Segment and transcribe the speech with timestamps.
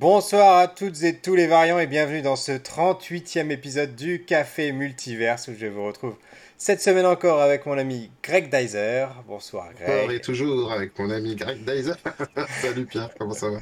[0.00, 4.72] Bonsoir à toutes et tous les variants et bienvenue dans ce 38e épisode du Café
[4.72, 6.14] Multiverse où je vous retrouve
[6.56, 9.08] cette semaine encore avec mon ami Greg Dyser.
[9.28, 10.04] Bonsoir Greg.
[10.04, 11.92] Encore et toujours avec mon ami Greg Dyser.
[12.62, 13.58] Salut Pierre, comment ça va?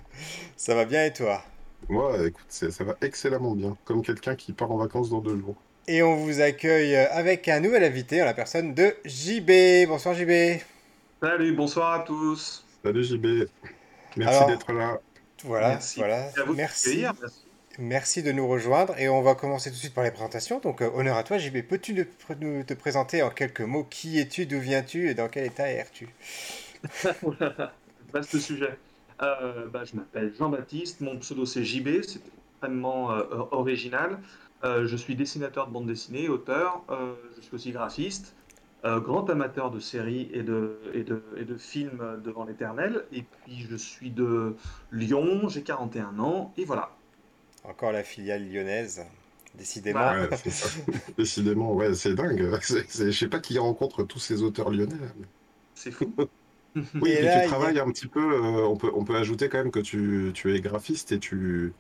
[0.56, 1.42] Ça va bien et toi?
[1.88, 5.56] Moi, écoute, ça va excellemment bien, comme quelqu'un qui part en vacances dans deux jours.
[5.88, 9.88] Et on vous accueille avec un nouvel invité en la personne de JB.
[9.88, 10.60] Bonsoir JB.
[11.20, 12.64] Salut, bonsoir à tous.
[12.84, 13.48] Salut JB.
[14.16, 15.00] Merci d'être là.
[15.44, 15.98] Voilà, merci.
[15.98, 16.30] voilà.
[16.54, 17.04] Merci.
[17.78, 18.22] merci.
[18.22, 20.60] de nous rejoindre et on va commencer tout de suite par les présentations.
[20.60, 21.62] Donc, euh, honneur à toi, JB.
[21.62, 22.06] Peux-tu
[22.40, 26.08] nous te présenter en quelques mots Qui es-tu D'où viens-tu Et dans quel état es-tu?
[28.12, 28.78] Vaste sujet.
[29.22, 31.00] Euh, bah, je m'appelle Jean-Baptiste.
[31.00, 32.02] Mon pseudo, c'est JB.
[32.02, 32.20] C'est
[32.52, 34.18] extrêmement euh, original.
[34.64, 36.84] je suis dessinateur de bande dessinée, auteur.
[37.36, 38.34] je suis aussi graphiste.
[38.84, 43.04] Euh, grand amateur de séries et de, et de, et de films devant l'éternel.
[43.12, 44.54] Et puis je suis de
[44.92, 46.96] Lyon, j'ai 41 ans, et voilà.
[47.64, 49.04] Encore la filiale lyonnaise,
[49.56, 50.12] décidément.
[50.12, 50.28] Ouais,
[51.18, 52.56] décidément, ouais, c'est dingue.
[52.62, 54.94] Je sais pas qui rencontre tous ces auteurs lyonnais.
[55.74, 56.14] C'est fou.
[57.00, 59.72] oui, et, tu travailles un petit peu, euh, on, peut, on peut ajouter quand même
[59.72, 61.72] que tu, tu es graphiste et tu,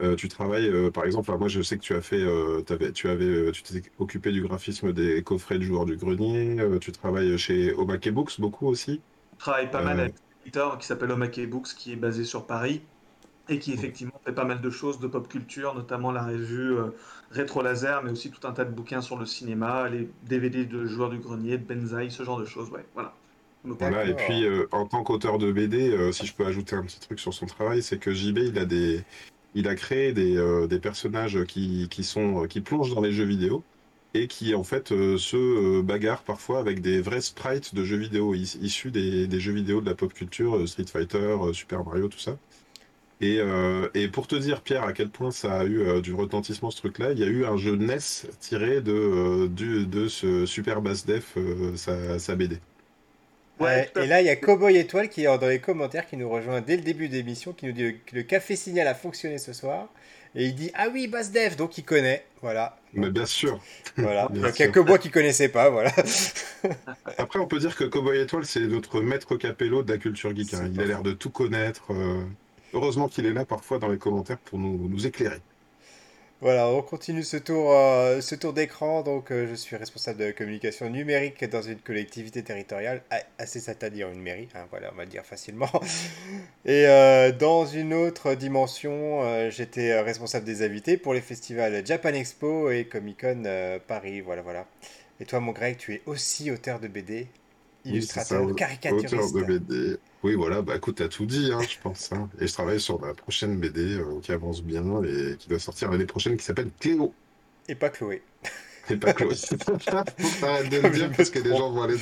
[0.00, 2.92] euh, tu travailles, euh, par exemple, moi je sais que tu as fait, euh, avais,
[2.92, 6.56] tu avais, tu t'es occupé du graphisme des coffrets de joueurs du grenier.
[6.80, 9.00] tu travailles chez Omake Books beaucoup aussi?
[9.34, 12.46] Je travaille pas mal avec un éditeur qui s'appelle Omake Books, qui est basé sur
[12.46, 12.82] Paris
[13.48, 16.76] et qui effectivement fait pas mal de choses de pop culture, notamment la revue
[17.30, 20.84] Rétro Laser, mais aussi tout un tas de bouquins sur le cinéma, les DVD de
[20.84, 22.70] joueurs du grenier, de Benzaï, ce genre de choses.
[22.70, 23.14] Ouais, voilà.
[23.64, 27.18] Voilà, et puis en tant qu'auteur de BD, si je peux ajouter un petit truc
[27.18, 29.04] sur son travail, c'est que JB, il a des,
[29.58, 33.64] il a créé des, euh, personnages qui, qui, plongent dans les jeux vidéo
[34.14, 37.96] et qui en fait euh, se euh, bagarrent parfois avec des vrais sprites de jeux
[37.96, 42.38] vidéo issus des, jeux vidéo de la pop culture, Street Fighter, Super Mario, tout ça.
[43.20, 43.40] Et,
[44.12, 47.18] pour te dire, Pierre, à quel point ça a eu du retentissement ce truc-là, il
[47.18, 47.98] y a eu un jeu NES
[48.38, 51.36] tiré de ce Super Bass Def,
[51.74, 52.60] sa, sa BD
[53.60, 56.60] et là, il y a Cowboy Étoile qui est dans les commentaires qui nous rejoint
[56.60, 59.52] dès le début de l'émission, qui nous dit que le café signal a fonctionné ce
[59.52, 59.88] soir.
[60.34, 62.24] Et il dit Ah oui, Dev, donc il connaît.
[62.42, 62.76] Voilà.
[62.92, 63.60] Mais bien sûr.
[63.96, 64.28] Voilà.
[64.28, 65.70] donc il y a Cowboy qui connaissait pas.
[65.70, 65.92] Voilà.
[67.18, 70.54] Après, on peut dire que Cowboy Étoile, c'est notre maître capello de la culture geek.
[70.54, 70.70] Hein.
[70.72, 71.92] Il a l'air de tout connaître.
[71.92, 72.22] Euh.
[72.74, 75.40] Heureusement qu'il est là parfois dans les commentaires pour nous, nous éclairer.
[76.40, 79.02] Voilà, on continue ce tour, euh, ce tour d'écran.
[79.02, 83.02] Donc, euh, je suis responsable de communication numérique dans une collectivité territoriale,
[83.38, 85.70] assez c'est-à-dire une mairie, hein, voilà, on va le dire facilement.
[86.64, 92.70] Et euh, dans une autre dimension, j'étais responsable des invités pour les festivals Japan Expo
[92.70, 93.42] et Comic Con
[93.88, 94.20] Paris.
[94.20, 94.66] Voilà, voilà.
[95.18, 97.26] Et toi, mon Greg, tu es aussi auteur de BD,
[97.84, 99.14] illustrateur, oui, caricaturiste.
[99.14, 99.96] Auteur de BD.
[100.22, 102.12] Oui, voilà, bah écoute, t'as tout dit, hein, je pense.
[102.12, 102.28] Hein.
[102.40, 105.90] Et je travaille sur ma prochaine BD euh, qui avance bien et qui doit sortir
[105.90, 107.14] l'année prochaine qui s'appelle Cléo.
[107.68, 108.22] Et pas Chloé.
[108.90, 109.34] Et pas Chloé.
[109.64, 109.76] Faut
[110.40, 111.96] t'arrêter de le dire parce que les gens vont aller.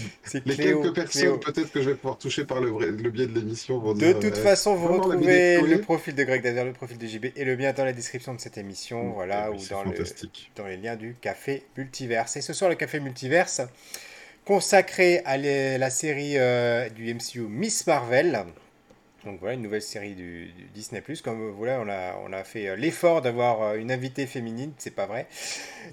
[0.47, 3.78] Les quelques personnes peut-être que je vais pouvoir toucher par le, le biais de l'émission
[3.78, 7.06] vont De toute euh, façon, vous retrouvez le profil de Greg Dazer, le profil de
[7.06, 9.93] JB et le lien dans la description de cette émission, voilà, ou dans, le,
[10.54, 12.37] dans les liens du Café Multiverse.
[12.37, 13.60] Et ce soir, le Café Multiverse
[14.47, 18.45] consacré à la série euh, du MCU Miss Marvel.
[19.25, 21.03] Donc voilà, une nouvelle série du, Disney.
[21.25, 24.95] Comme voilà, on a, on a fait euh, l'effort d'avoir euh, une invitée féminine, c'est
[24.95, 25.27] pas vrai.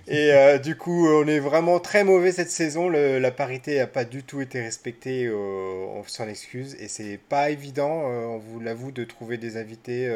[0.07, 2.89] Et du coup, on est vraiment très mauvais cette saison.
[2.89, 6.75] la parité n'a pas du tout été respectée, on s'en excuse.
[6.79, 10.11] Et c'est pas évident, on vous l'avoue, de trouver des invités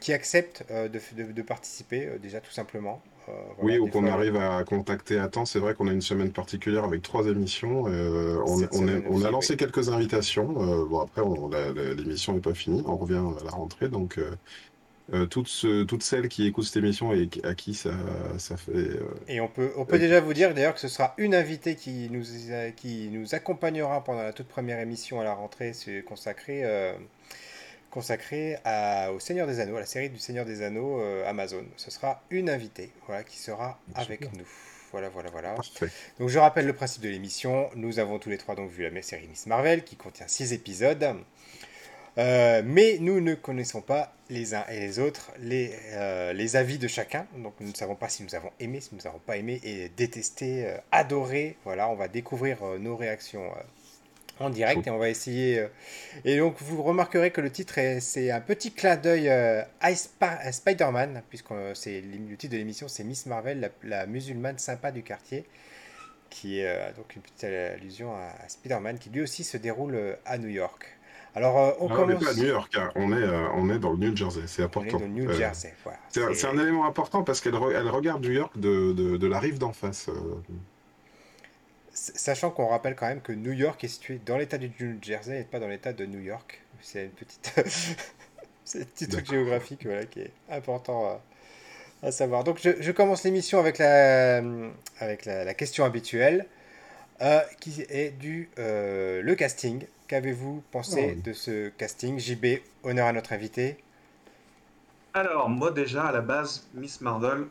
[0.00, 3.02] qui acceptent de, participer, déjà tout simplement.
[3.28, 5.44] Euh, oui, ou qu'on arrive à contacter à temps.
[5.44, 7.84] C'est vrai qu'on a une semaine particulière avec trois émissions.
[7.88, 10.54] Euh, on, a lancé quelques invitations.
[10.58, 11.22] Euh, bon, après,
[11.96, 12.82] l'émission n'est pas finie.
[12.86, 13.88] On revient à la rentrée.
[13.88, 14.18] Donc,
[15.30, 17.90] toutes, toutes, celles qui écoutent cette émission et à qui ça,
[18.38, 18.98] ça fait.
[19.28, 22.08] et on peut, on peut déjà vous dire d'ailleurs que ce sera une invitée qui
[22.10, 22.24] nous,
[22.76, 25.72] qui nous accompagnera pendant la toute première émission à la rentrée
[26.06, 26.64] consacrée
[27.94, 28.56] consacré
[29.14, 31.64] au Seigneur des Anneaux, à la série du Seigneur des Anneaux euh, Amazon.
[31.76, 34.44] Ce sera une invitée voilà, qui sera avec nous.
[34.90, 35.54] Voilà, voilà, voilà.
[36.18, 37.70] Donc je rappelle le principe de l'émission.
[37.76, 41.14] Nous avons tous les trois donc vu la série Miss Marvel qui contient six épisodes.
[42.18, 46.78] Euh, mais nous ne connaissons pas les uns et les autres les, euh, les avis
[46.78, 47.28] de chacun.
[47.36, 49.88] Donc nous ne savons pas si nous avons aimé, si nous n'avons pas aimé et
[49.90, 51.56] détesté, adoré.
[51.62, 53.52] Voilà, on va découvrir nos réactions
[54.40, 55.60] en direct et on va essayer.
[55.60, 55.68] Euh,
[56.24, 59.94] et donc vous remarquerez que le titre c'est un petit clin d'œil euh, à
[60.52, 65.44] Spider-Man, puisque c'est le titre de l'émission c'est Miss Marvel, la, musulmane sympa du quartier,
[66.30, 70.38] qui est euh, donc une petite allusion à, Spider-Man qui lui aussi se déroule à
[70.38, 70.94] New York.
[71.36, 72.02] Alors, euh, on commence.
[72.02, 72.90] On n'est pas à New York, hein.
[72.94, 74.88] on, est, euh, on est dans le New Jersey, c'est important.
[74.92, 75.98] On est dans le New Jersey, voilà.
[76.08, 79.58] C'est un, élément important parce qu'elle elle regarde New York de, de, de la rive
[79.58, 80.08] d'en face.
[81.94, 85.40] Sachant qu'on rappelle quand même que New York est situé dans l'état du New Jersey
[85.40, 86.60] et pas dans l'état de New York.
[86.80, 87.54] C'est une petite.
[88.64, 91.20] c'est un petit truc géographique voilà, qui est important
[92.02, 92.44] à, savoir.
[92.44, 94.42] Donc, je, je commence l'émission avec, la,
[95.00, 96.46] avec la, la question habituelle.
[97.20, 99.86] Euh, qui est du euh, le casting.
[100.08, 101.22] Qu'avez-vous pensé oh.
[101.24, 102.18] de ce casting?
[102.18, 103.78] JB, honneur à notre invité.
[105.14, 107.46] Alors, moi déjà, à la base, Miss Marvel,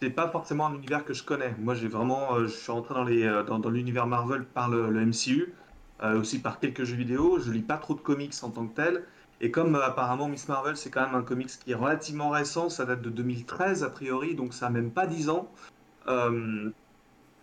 [0.00, 1.54] c'est pas forcément un univers que je connais.
[1.58, 4.90] Moi, j'ai vraiment, euh, je suis rentré dans, les, dans, dans l'univers Marvel par le,
[5.04, 5.54] MCU,
[6.02, 7.38] aussi par quelques jeux vidéo.
[7.38, 9.04] Je lis pas trop de comics en tant que tel.
[9.40, 12.84] Et comme apparemment Miss Marvel, c'est quand même un comics qui est relativement récent, ça
[12.84, 15.50] date de 2013 a priori, donc ça n'a même pas 10 ans.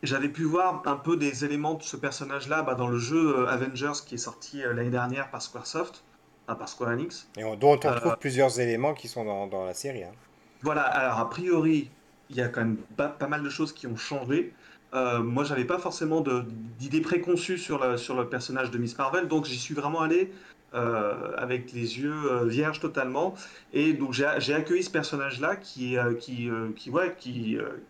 [0.04, 3.48] J'avais pu voir un peu des éléments de ce personnage-là bah, dans le jeu euh,
[3.48, 6.04] Avengers qui est sorti euh, l'année dernière par Squaresoft,
[6.48, 7.30] enfin, par Square Enix.
[7.38, 10.04] Et dont on trouve euh, plusieurs éléments qui sont dans, la série.
[10.04, 10.14] Hein.
[10.64, 11.92] Voilà, alors a priori,
[12.32, 14.54] il y a quand même pas, mal de choses qui ont changé.
[14.94, 16.24] moi, j'avais pas forcément
[16.80, 20.32] d'idées préconçues sur le, personnage de Miss Marvel, donc j'y suis vraiment allé
[20.74, 23.36] euh, avec les yeux euh, vierges totalement.
[23.74, 26.14] Et donc j'ai accueilli ce personnage-là qui, euh,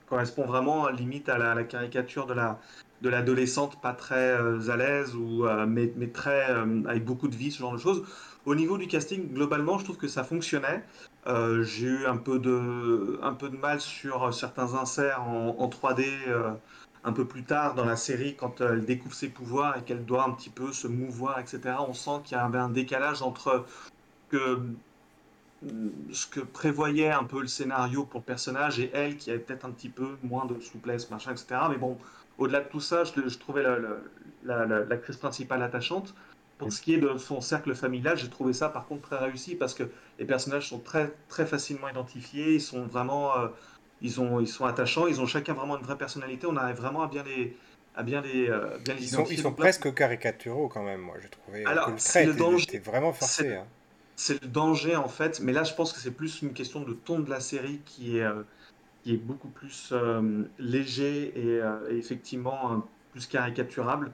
[0.07, 6.07] correspond vraiment limite à la, caricature de l'adolescente pas très à l'aise ou mais, mais,
[6.07, 6.45] très
[6.87, 8.03] avec beaucoup de vie, ce genre de choses.
[8.45, 10.83] Au niveau du casting, globalement, je trouve que ça fonctionnait.
[11.25, 16.03] J'ai eu un peu de un peu de mal sur certains inserts en, en 3D
[17.03, 20.25] un peu plus tard dans la série, quand elle découvre ses pouvoirs et qu'elle doit
[20.25, 23.65] un petit peu se mouvoir, etc., on sent qu'il y avait un décalage entre
[24.31, 29.65] ce que prévoyait un peu le scénario pour le personnage et elle qui avait peut-être
[29.65, 31.61] un petit peu moins de souplesse, machin, etc.
[31.69, 31.97] Mais bon,
[32.37, 33.63] au-delà de tout ça, je, trouvais
[34.43, 36.13] l'actrice principale attachante.
[36.61, 39.55] Pour ce qui est de son cercle familial, j'ai trouvé ça par contre très réussi
[39.55, 39.83] parce que
[40.19, 43.37] les personnages sont très, très facilement identifiés, ils sont vraiment...
[43.37, 43.47] Euh,
[44.01, 46.47] ils, ont, ils sont attachants, ils ont chacun vraiment une vraie personnalité.
[46.47, 47.55] On arrive vraiment à bien les,
[47.95, 51.15] à bien les, euh, bien les ils, sont, ils sont, presque caricaturaux quand même, moi,
[51.21, 51.65] j'ai trouvé.
[51.65, 52.79] Alors, c'est le danger.
[52.79, 53.55] vraiment forcé.
[53.55, 53.65] Hein.
[54.15, 56.93] C'est le danger en fait, mais là, je pense que c'est plus une question de
[56.93, 58.43] ton de la série qui est, euh,
[59.03, 64.11] qui est beaucoup plus euh, léger et, effectivement plus caricaturable.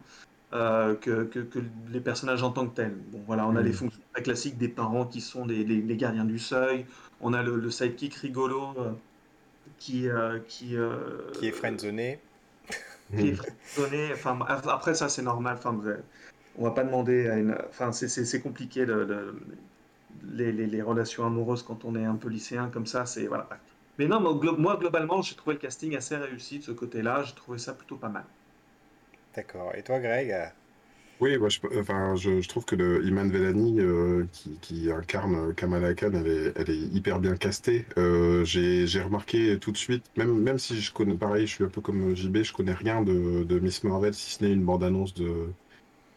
[0.52, 1.60] Que, que, que,
[1.90, 2.96] les personnages en tant que tels.
[3.12, 3.74] Bon, voilà, on a les mm.
[3.74, 6.86] fonctions très classiques des parents qui sont les, les, gardiens du seuil.
[7.22, 8.74] On a le, le sidekick rigolo
[9.78, 12.20] qui, euh, qui, euh, qui est friendzoné.
[13.16, 14.12] qui est friendzoné.
[14.14, 15.56] Enfin, après, ça, c'est normal.
[15.58, 15.80] Enfin,
[16.58, 17.56] on va pas demander à une.
[17.70, 18.86] Enfin, c'est compliqué
[20.34, 23.06] les, les, relations amoureuses quand on est un peu lycéen comme ça.
[23.06, 23.48] C'est voilà.
[24.00, 27.24] Mais non, moi, globalement, j'ai trouvé le casting assez réussi de ce côté-là.
[27.24, 28.26] J'ai trouvé ça plutôt pas mal.
[29.38, 29.72] D'accord.
[29.76, 30.34] Et toi, Greg?
[31.20, 32.76] Oui, je, enfin, je, trouve que
[33.06, 37.86] Iman Velani, euh, qui, incarne Kamala Khan, elle est, hyper bien castée.
[38.00, 41.82] Euh, j'ai remarqué tout de suite, même, si je connais, pareil, je suis un peu
[41.82, 45.50] comme JB, je connais rien de, Miss Marvel, si ce n'est une bande-annonce de...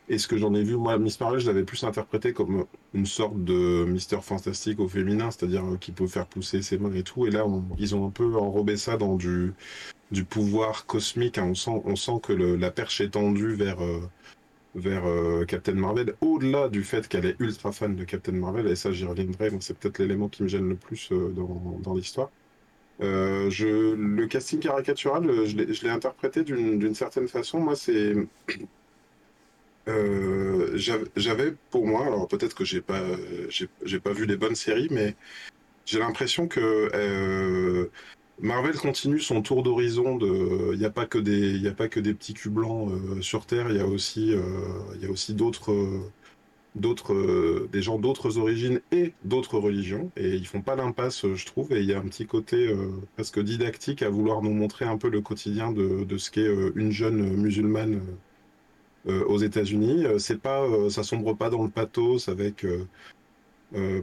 [0.09, 3.07] Et ce que j'en ai vu, moi, Miss Marvel, je l'avais plus interprété comme une
[3.07, 7.03] sorte de Mister Fantastique au féminin, c'est-à-dire euh, qui peut faire pousser ses mains et
[7.03, 7.27] tout.
[7.27, 7.45] Et là,
[7.79, 9.53] ils ont un peu enrobé ça dans du,
[10.11, 11.39] du pouvoir cosmique.
[11.39, 11.53] Hein.
[11.67, 13.79] On, sent, que la perche est tendue vers
[14.75, 18.77] vers euh, Captain Marvel, au-delà du fait qu'elle est ultra fan de Captain Marvel, et
[18.77, 21.33] ça j'y reviendrai, c'est peut-être l'élément qui me gêne le plus euh,
[21.83, 22.31] dans, l'histoire.
[23.03, 23.51] Euh,
[23.97, 27.61] le casting caricatural, je l'ai interprété d'une certaine façon.
[27.61, 28.15] Moi, c'est.
[31.17, 33.01] J'avais pour moi, alors peut-être que j'ai pas,
[34.05, 35.17] pas vu les bonnes séries, mais
[35.87, 37.91] j'ai l'impression que
[38.43, 40.19] Marvel continue son tour d'horizon.
[40.73, 43.67] Il n'y a pas que des, petits culs blancs euh, sur Terre.
[43.71, 44.41] Il y a aussi, euh,
[46.75, 50.11] d'autres, euh, des gens d'autres origines et d'autres religions.
[50.17, 51.73] Et ils font pas l'impasse, je trouve.
[51.73, 52.75] Et il y a un petit côté
[53.15, 56.93] presque didactique à vouloir nous montrer un peu le quotidien de, de ce qu'est une
[56.93, 58.01] jeune musulmane
[59.07, 60.07] aux États-Unis.
[60.19, 62.65] C'est pas, ça sombre pas dans le pathos avec
[63.75, 64.03] euh,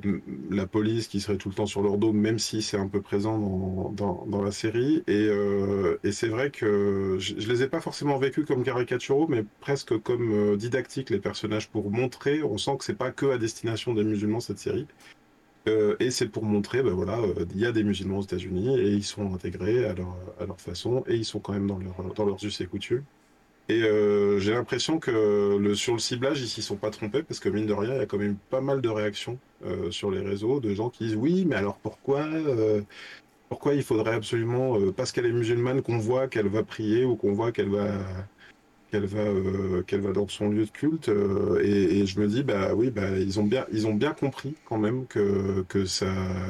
[0.50, 3.02] la police qui serait tout le temps sur leur dos, même si c'est un peu
[3.02, 3.38] présent
[3.92, 5.04] dans, dans, la série.
[5.08, 9.28] Et, euh, et c'est vrai que je, je, les ai pas forcément vécus comme caricaturaux,
[9.28, 12.44] mais presque comme euh, didactiques les personnages pour montrer.
[12.44, 14.88] On sent que c'est pas que à destination des musulmans cette série.
[16.00, 17.20] et c'est pour montrer, ben voilà,
[17.54, 20.62] il y a des musulmans aux États-Unis et ils sont intégrés à leur, à leur
[20.62, 23.04] façon et ils sont quand même dans, leur, dans leurs us et coutumes.
[23.70, 27.50] Et euh, j'ai l'impression que sur le ciblage, ils s'y sont pas trompés parce que
[27.50, 30.22] mine de rien, il y a quand même pas mal de réactions euh, sur les
[30.22, 32.82] réseaux de gens qui disent oui, mais alors pourquoi euh,
[33.50, 37.34] pourquoi il faudrait absolument parce qu'elle est musulmane qu'on voit qu'elle va prier ou qu'on
[37.34, 37.88] voit qu'elle va
[38.92, 41.10] qu'elle va, dans son lieu de culte.
[41.62, 44.78] Et, je me dis, bah oui, bah, ils, ont bien, ils ont bien compris quand
[44.78, 46.08] même que, que ça,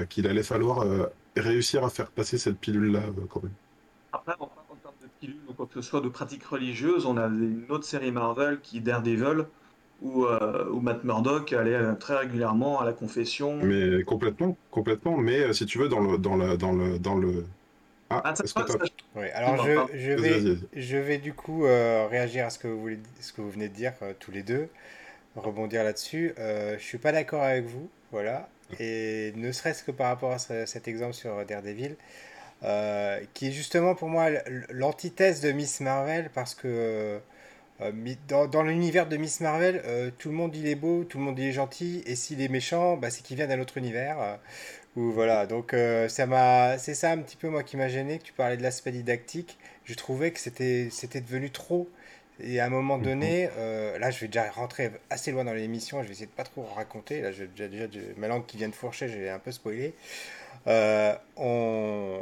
[0.07, 0.85] qu'il allait falloir
[1.35, 3.53] réussir à faire passer cette pilule-là quand même.
[4.13, 4.49] Après, termes
[5.07, 8.11] de pilule ou quoi que ce soit de pratiques religieuses, on a une autre série
[8.11, 9.45] Marvel qui, Daredevil,
[10.01, 13.57] où, où Matt Murdock allait très régulièrement à la confession.
[13.63, 15.17] Mais complètement, complètement.
[15.17, 17.45] Mais si tu veux, dans le, dans le, dans le, dans le
[18.09, 18.33] ah, ah
[19.15, 22.79] oui, alors je, je, vais, je vais du coup euh, réagir à ce que vous,
[22.79, 24.69] voulez, ce que vous venez de dire euh, tous les deux,
[25.35, 26.33] rebondir là-dessus.
[26.39, 28.47] Euh, je suis pas d'accord avec vous, voilà.
[28.79, 31.97] Et ne serait-ce que par rapport à cet exemple sur Daredevil,
[32.63, 34.29] euh, qui est justement pour moi
[34.69, 37.19] l'antithèse de Miss Marvel, parce que
[38.27, 41.37] dans, dans l'univers de Miss Marvel, tout le monde il est beau, tout le monde
[41.37, 44.39] il est gentil, et s'il est méchant, bah, c'est qu'il vient d'un autre univers
[44.97, 48.23] voilà, donc euh, ça m'a, c'est ça un petit peu moi qui m'a gêné, que
[48.23, 49.57] tu parlais de l'aspect didactique.
[49.85, 51.87] Je trouvais que c'était, c'était devenu trop.
[52.39, 56.01] Et à un moment donné, euh, là je vais déjà rentrer assez loin dans l'émission,
[56.01, 57.21] je vais essayer de pas trop raconter.
[57.21, 59.93] Là, j'ai déjà, déjà ma langue qui vient de fourcher, j'ai un peu spoilé.
[60.67, 62.21] Euh, on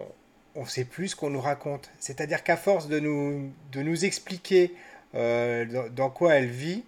[0.55, 1.91] on sait plus ce qu'on nous raconte.
[1.99, 4.73] C'est-à-dire qu'à force de nous, de nous expliquer
[5.13, 6.83] dans, quoi elle vit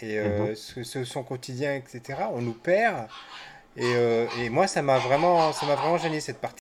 [0.00, 0.54] et mhm.
[0.54, 3.08] ce, son quotidien, etc., on nous perd.
[3.78, 6.60] Euh, et, moi, ça m'a vraiment, ça m'a vraiment gêné cette partie.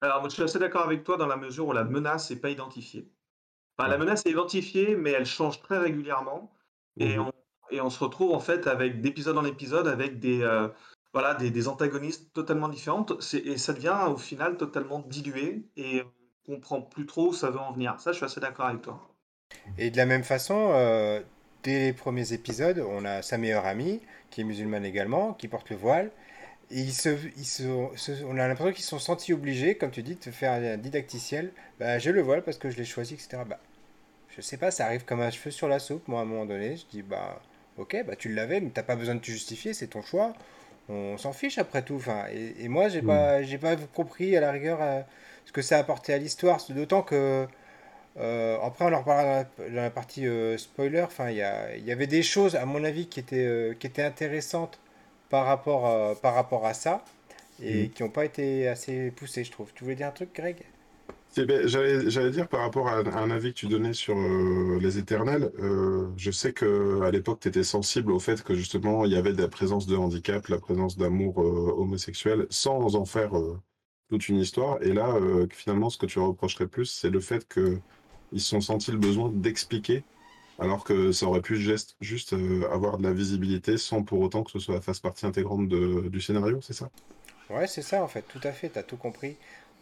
[0.00, 2.36] Alors, moi, je suis assez d'accord avec toi dans la mesure où la menace n'est
[2.36, 3.08] pas identifiée.
[3.78, 6.52] Enfin, la menace est identifiée, mais elle change très régulièrement.
[6.96, 7.26] Et, mhm.
[7.26, 7.32] on,
[7.70, 10.68] et on se retrouve en fait avec d'épisode en épisode avec des, euh,
[11.14, 13.12] voilà, des, antagonistes totalement différentes.
[13.32, 16.02] Et ça devient au final totalement dilué et
[16.48, 17.98] on comprend plus trop où ça veut en venir.
[18.00, 19.08] Ça, je suis assez d'accord avec toi.
[19.78, 21.20] Et de la même façon, euh,
[21.62, 25.70] dès les premiers épisodes, on a sa meilleure amie qui est musulmane également, qui porte
[25.70, 26.10] le voile.
[26.70, 26.84] Et
[28.26, 31.52] on a l'impression qu'ils sont sentis obligés, comme tu dis, de faire un didacticiel.
[31.78, 33.42] Bah, j'ai le voile parce que je l'ai choisi, etc.
[33.46, 33.60] Bah,
[34.30, 36.08] je sais pas, ça arrive comme un cheveu sur la soupe.
[36.08, 37.40] Moi, à un moment donné, je dis, bah,
[37.76, 40.32] ok, bah, tu l'avais, mais t'as pas besoin de te justifier, c'est ton choix.
[40.88, 41.96] On s'en fiche après tout.
[41.96, 45.00] Enfin, et, moi, j'ai n'ai pas, j'ai pas compris à la rigueur euh,
[45.46, 46.60] ce que ça a apporté à l'histoire.
[46.70, 47.46] D'autant que
[48.18, 51.02] euh, après, on en reparlera dans la, partie euh, spoiler.
[51.02, 54.78] Enfin, il y, y, avait des choses, à mon avis, qui étaient, qui étaient intéressantes
[55.30, 57.04] par rapport, par rapport à ça
[57.62, 57.90] et mhm.
[57.90, 59.72] qui n'ont pas été assez poussées, je trouve.
[59.74, 60.56] Tu voulais dire un truc, Greg?
[61.36, 65.50] J'allais dire par rapport à un, avis que tu donnais sur les éternels,
[66.16, 69.32] je sais que à l'époque tu étais sensible au fait que justement il y avait
[69.32, 73.32] la présence de handicap, la présence d'amour homosexuel, sans en faire
[74.08, 74.82] toute une histoire.
[74.82, 75.18] Et là,
[75.50, 77.80] finalement, ce que tu reprocherais plus, c'est le fait que
[78.34, 80.04] ils se sont sentis le besoin d'expliquer,
[80.58, 84.42] alors que ça aurait pu juste, juste euh, avoir de la visibilité sans pour autant
[84.42, 86.90] que ce soit fasse partie intégrante de, du scénario, c'est ça?
[87.50, 89.36] Ouais, c'est ça en fait, tout à fait, tu as tout compris.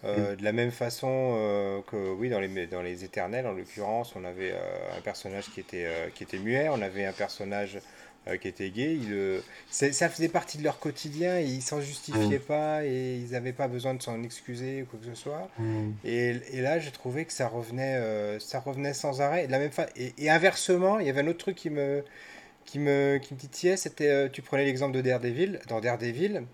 [0.04, 0.36] Euh, mm.
[0.36, 4.24] De la même façon euh, que oui, dans les, dans les Éternels, en l'occurrence, on
[4.24, 7.78] avait un personnage qui était, qui était muet, on avait un personnage
[8.28, 12.38] euh, qui étaient gays, euh, ça faisait partie de leur quotidien, et ils s'en justifiaient
[12.38, 12.46] mm.
[12.46, 15.50] pas et ils n'avaient pas besoin de s'en excuser ou quoi que ce soit.
[15.58, 15.90] Mm.
[16.04, 19.48] Et, et, là, j'ai trouvé que ça revenait, euh, ça revenait sans arrêt.
[19.48, 22.04] de la même et, et, inversement, il y avait un autre truc qui me,
[22.64, 25.58] qui me, qui me titillait, c'était, tu prenais l'exemple de Daredevil.
[25.66, 26.44] Dans Daredevil,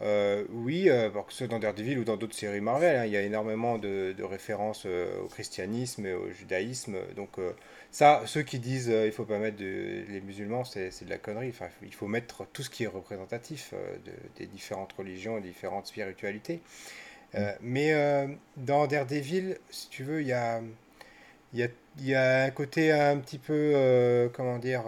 [0.00, 3.22] oui, que ce soit dans Daredevil ou dans d'autres séries Marvel, hein, il y a
[3.22, 6.96] énormément de, de références au christianisme et au judaïsme.
[7.16, 7.38] Donc
[7.94, 11.50] ça, ceux qui disent euh, il faut pas mettre les musulmans, c'est de la connerie.
[11.50, 13.96] Enfin, il faut mettre tout ce qui est représentatif euh,
[14.36, 16.60] des différentes religions et des différentes spiritualités.
[17.36, 17.56] Euh, mm.
[17.62, 20.60] mais dans Daredevil, si tu veux, il y a,
[21.52, 21.64] y,
[22.00, 24.82] y a un côté un petit peu, comment dire,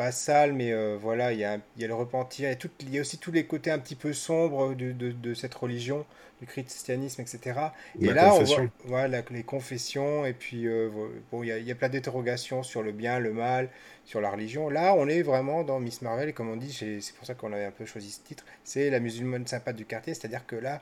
[0.00, 2.50] pas sale, mais voilà, il y, a, y a le repentir.
[2.80, 5.54] Il y a aussi tous les côtés un petit peu sombres de, de, de cette
[5.54, 6.06] religion
[6.40, 7.60] du christianisme, etc.
[8.00, 10.88] Et là, on voit voilà, les confessions, et puis euh,
[11.30, 13.68] bon, il y, a plein d'interrogations sur le bien, le mal,
[14.06, 14.70] sur la religion.
[14.70, 17.52] Là, on est vraiment dans Miss Marvel, et comme on dit, c'est pour ça qu'on
[17.52, 20.80] avait un peu choisi ce titre, c'est la musulmane sympa du quartier, c'est-à-dire que là,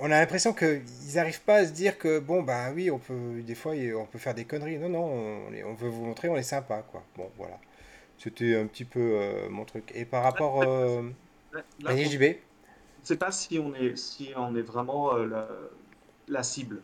[0.00, 0.82] on a l'impression qu'ils
[1.14, 4.18] n'arrivent pas à se dire que, bon, bah oui, on peut, des fois, on peut
[4.18, 4.78] faire des conneries.
[4.78, 7.04] Non, non, on, on veut vous montrer, on est sympa, quoi.
[7.16, 7.58] Bon, voilà.
[8.22, 9.90] C'était un petit peu euh, mon truc.
[9.94, 10.62] Et par rapport...
[10.62, 11.02] Euh,
[11.84, 12.36] à JB
[13.00, 15.26] ne sais pas si on est, si on est vraiment euh,
[16.28, 16.82] la, cible,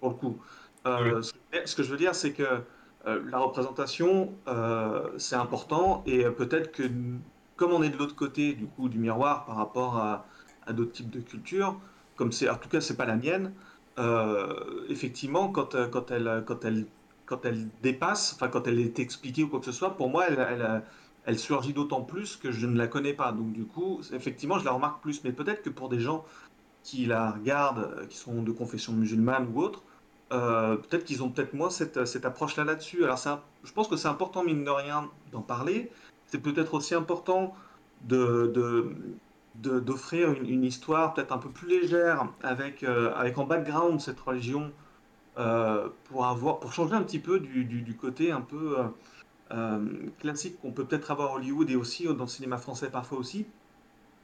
[0.00, 0.38] pour le coup.
[0.86, 1.22] Euh,
[1.64, 2.62] ce, que je veux dire, c'est que
[3.06, 4.32] euh, la représentation,
[5.18, 6.84] c'est important, et peut-être que,
[7.56, 10.26] comme on est de l'autre côté du coup du miroir par rapport à,
[10.72, 11.78] d'autres types de cultures,
[12.16, 13.52] comme c'est, en tout cas, c'est pas la mienne,
[14.88, 16.86] effectivement, quand, quand, elle, quand, elle,
[17.32, 20.26] quand elle dépasse, enfin, quand elle est expliquée ou quoi que ce soit, pour moi,
[21.24, 23.32] elle, surgit d'autant plus que je ne la connais pas.
[23.32, 25.24] Donc du coup, effectivement, je la remarque plus.
[25.24, 26.26] Mais peut-être que pour des gens
[26.82, 29.82] qui la regardent, euh, qui sont de confession musulmane ou autre,
[30.28, 33.04] peut-être qu'ils ont peut-être moins cette, approche-là là-dessus.
[33.04, 33.18] Alors,
[33.64, 35.90] je pense que c'est important, mine de rien, d'en parler.
[36.26, 37.54] C'est peut-être aussi important
[39.54, 44.72] d'offrir une, histoire peut-être un peu plus légère avec, avec en background cette religion
[45.34, 48.76] pour, avoir, pour changer un petit peu du, du, côté un peu
[50.18, 53.46] classique qu'on peut peut-être avoir à Hollywood et aussi dans le cinéma français parfois aussi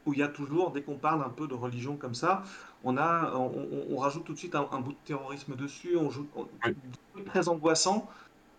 [0.08, 2.42] où il y a toujours, dès qu'on parle un peu de religion comme ça,
[2.82, 6.26] on, a, on, rajoute tout de suite un, bout de terrorisme dessus, on joue
[7.26, 8.08] très angoissant.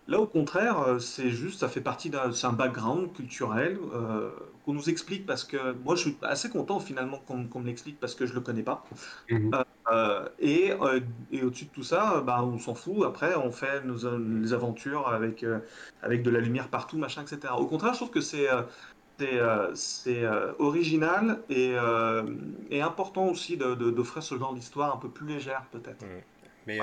[0.06, 4.30] Là, au contraire, euh, c'est juste, ça fait partie d'un background culturel euh,
[4.64, 8.14] qu'on nous explique parce que moi, je suis assez content finalement qu'on me l'explique parce
[8.14, 8.84] que je le connais pas.
[9.28, 9.54] Mhm.
[9.54, 9.64] Euh,
[10.38, 10.72] et,
[11.32, 13.04] et au-dessus de tout ça, bah, on s'en fout.
[13.04, 15.44] Après, on fait nos, les aventures avec,
[16.02, 17.52] avec de la lumière partout, machin, etc.
[17.56, 18.48] Au contraire, je trouve que c'est
[19.74, 22.22] c'est euh, euh, original et, euh,
[22.70, 26.04] et, important aussi d'offrir ce genre d'histoire un peu plus légère peut-être.
[26.66, 26.78] Mais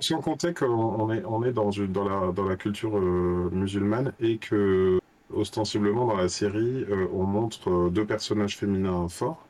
[0.00, 5.00] Sans compter qu'on est, on est dans, dans, la, dans la culture musulmane et que
[5.32, 9.46] ostensiblement dans la série on montre deux personnages féminins forts.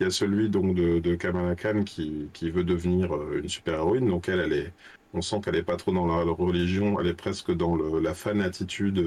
[0.00, 4.08] Il y a celui donc de, Kamala Khan qui, qui veut devenir une super-héroïne.
[4.08, 4.72] Donc elle, elle est,
[5.14, 8.14] on sent qu'elle n'est pas trop dans la, religion, elle est presque dans le, la
[8.14, 8.98] fan attitude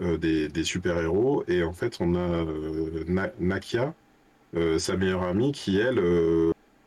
[0.00, 1.44] euh, des, super-héros.
[1.48, 3.04] Et en fait, on a euh,
[3.38, 3.94] Nakia,
[4.54, 6.00] euh, sa meilleure amie, qui, elle,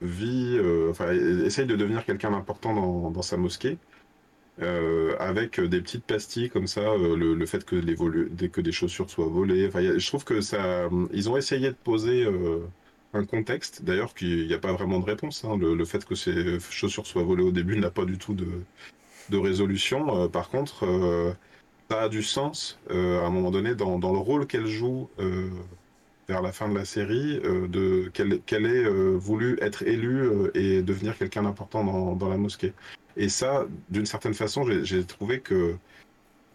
[0.02, 2.74] vit, enfin, essaye de devenir quelqu'un d'important
[3.12, 3.78] dans, sa mosquée.
[5.20, 7.96] avec des petites pastilles comme ça, le, fait que, les
[8.50, 9.68] que des chaussures soient volées.
[9.68, 12.28] Enfin, je trouve que ça, ils ont essayé de poser
[13.14, 13.84] un contexte.
[13.84, 15.44] D'ailleurs, qu'il n'y a pas vraiment de réponse.
[15.46, 15.58] Hein.
[15.58, 18.48] Le, fait que ces chaussures soient volées au début n'a pas du tout de,
[19.30, 20.30] de résolution.
[20.30, 20.86] par contre,
[21.90, 25.10] ça a du sens euh, à un moment donné dans, dans le rôle qu'elle joue
[25.20, 25.50] euh,
[26.28, 31.18] vers la fin de la série, euh, de qu'elle ait voulu être élue et devenir
[31.18, 32.74] quelqu'un d'important dans, dans, la mosquée.
[33.18, 35.76] Et ça, d'une certaine façon, j'ai trouvé que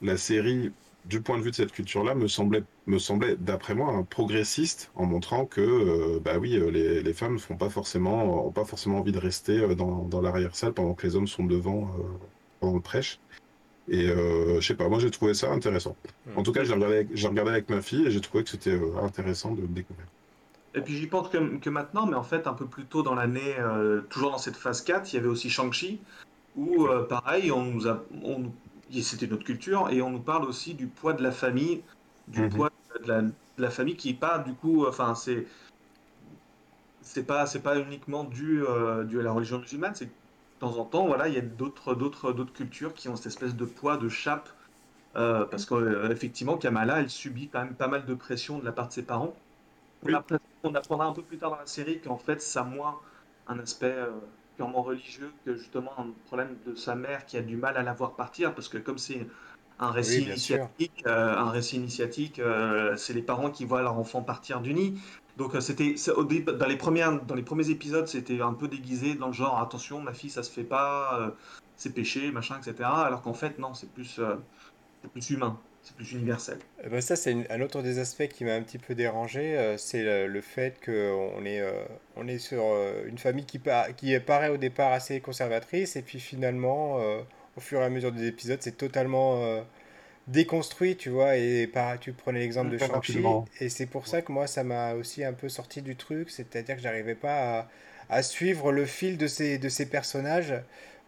[0.03, 0.71] la série,
[1.07, 5.07] du point de vue de cette culture-là, me semblait, me semblait d'après moi, progressiste en
[5.07, 9.19] montrant que, bah oui, les, les femmes font pas forcément, ont pas forcément envie de
[9.19, 11.91] rester dans, dans l'arrière-salle pendant que les hommes sont devant
[12.61, 13.19] pendant le prêche.
[13.89, 15.95] Et euh, je sais pas, moi j'ai trouvé ça intéressant.
[16.37, 18.97] En tout cas, j'ai regardé, regardé, avec ma fille et j'ai trouvé que c'était euh,
[19.03, 20.07] intéressant de le découvrir.
[20.75, 23.15] Et puis j'y pense que, que, maintenant, mais en fait un peu plus tôt dans
[23.15, 26.01] l'année, euh, toujours dans cette phase 4, il y avait aussi Shang-Chi,
[26.57, 28.45] où pareil, on nous a, on,
[29.03, 31.83] c'était notre culture, et on nous parle aussi du poids de la famille,
[32.29, 32.51] du mhm.
[32.51, 32.71] poids
[33.03, 35.47] de la, de la, famille qui est pas du coup, enfin c'est
[37.03, 38.63] c'est pas c'est pas uniquement dû,
[39.07, 40.09] dû à la religion musulmane, c'est
[40.59, 43.55] temps en temps, voilà, il y a d'autres, d'autres, d'autres cultures qui ont cette espèce
[43.55, 44.49] de poids, de chape,
[45.17, 48.89] euh, parce qu'effectivement, Kamala, elle subit quand même pas mal de pression de la part
[48.89, 49.35] de ses parents.
[50.65, 52.99] On, apprendra un peu plus tard dans la série qu'en fait, ça a moins
[53.47, 54.11] un aspect euh,
[54.57, 57.93] purement religieux que justement un problème de sa mère qui a du mal à la
[57.93, 59.27] voir partir, parce que comme c'est
[59.79, 62.41] un récit initiatique, euh, un récit initiatique,
[62.97, 64.95] c'est les parents qui voient leur enfant partir du nid.
[65.37, 65.95] Donc euh, c'était
[66.59, 70.01] dans les premières dans les premiers épisodes c'était un peu déguisé dans le genre attention
[70.01, 71.31] ma fille ça se fait pas euh,
[71.77, 74.37] c'est péché machin etc alors qu'en fait non c'est plus euh,
[75.13, 76.59] plus humain c'est plus universel.
[76.85, 80.27] Eh ben ça c'est un autre des aspects qui m'a un petit peu dérangé c'est
[80.27, 81.63] le, fait qu'on est
[82.17, 82.63] on est sur
[83.07, 83.61] une famille qui
[83.97, 86.97] qui paraît au départ assez conservatrice et puis finalement
[87.57, 89.63] au fur et à mesure des épisodes c'est totalement
[90.27, 93.23] déconstruit, tu vois, et par, tu prenais l'exemple de Shang-Chi,
[93.61, 96.77] et c'est pour ça que moi, ça m'a aussi un peu sorti du truc, c'est-à-dire
[96.77, 97.69] que j'arrivais pas à,
[98.09, 100.55] à, suivre le fil de ces, de ces personnages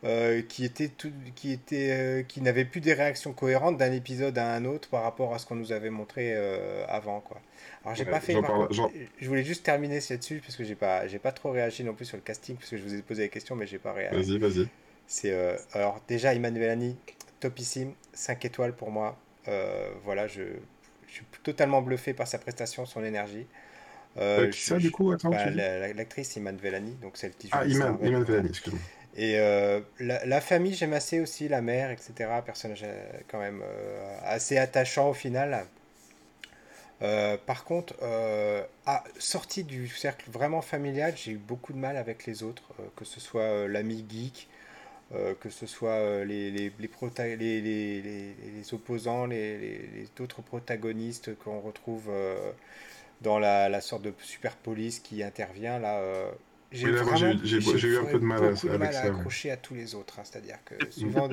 [0.05, 4.37] euh, qui étaient tout, qui étaient, euh, qui n'avaient plus des réactions cohérentes d'un épisode
[4.37, 7.41] à un autre par rapport à ce qu'on nous avait montré euh, avant, quoi.
[7.83, 11.33] Alors j'ai pas fait, je voulais juste terminer là-dessus parce que j'ai pas, j'ai pas
[11.33, 13.57] trop réagi non plus sur le casting parce que je vous ai posé des questions,
[13.57, 14.17] mais j'ai pas réagi.
[14.17, 14.69] Vas-y, vas-y.
[15.07, 15.35] C'est
[15.73, 16.97] alors déjà Emmanuel Annie,
[17.41, 19.17] topissime, 5 étoiles pour moi.
[20.05, 20.43] Voilà, je,
[21.09, 23.47] suis totalement bluffé par sa prestation, son énergie.
[24.17, 28.49] Qui ça, du coup bah, L'actrice Iman Velani, donc celle qui Ah, Iman, Iman Velani,
[28.49, 28.81] excuse-moi.
[29.17, 32.31] Et euh, la, famille, j'aime assez aussi, la mère, etc.
[32.45, 32.85] Personnage
[33.29, 33.63] quand même
[34.25, 35.65] assez attachant au final.
[37.47, 37.95] par contre,
[38.85, 43.05] à, sorti du cercle vraiment familial, j'ai eu beaucoup de mal avec les autres, que
[43.07, 44.49] ce soit l'ami geek,
[45.15, 46.73] euh, que ce soit euh, les, les,
[48.75, 52.51] opposants, les, autres protagonistes qu'on retrouve euh,
[53.21, 56.03] dans la, la, sorte de super police qui intervient là.
[56.73, 60.19] J'ai eu un peu de mal, à, de mal à accrocher à tous les autres,
[60.19, 61.29] hein, c'est-à-dire que souvent.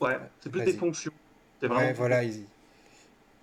[0.00, 1.12] Ouais, c'est plus des fonctions.
[1.60, 1.76] Vraiment...
[1.76, 2.22] Ouais, voilà,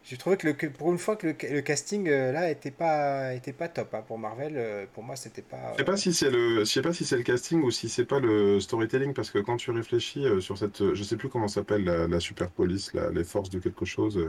[0.04, 3.54] J'ai trouvé que, le, pour une fois que le, casting euh, là était pas était
[3.54, 4.04] pas top hein.
[4.06, 4.56] pour Marvel.
[4.58, 5.72] Euh, pour moi, c'était pas.
[5.74, 7.88] Je sais pas si c'est le je sais pas si c'est le casting ou si
[7.88, 11.30] c'est pas le storytelling parce que quand tu réfléchis euh, sur cette je sais plus
[11.30, 14.20] comment s'appelle la, super police les forces de quelque chose.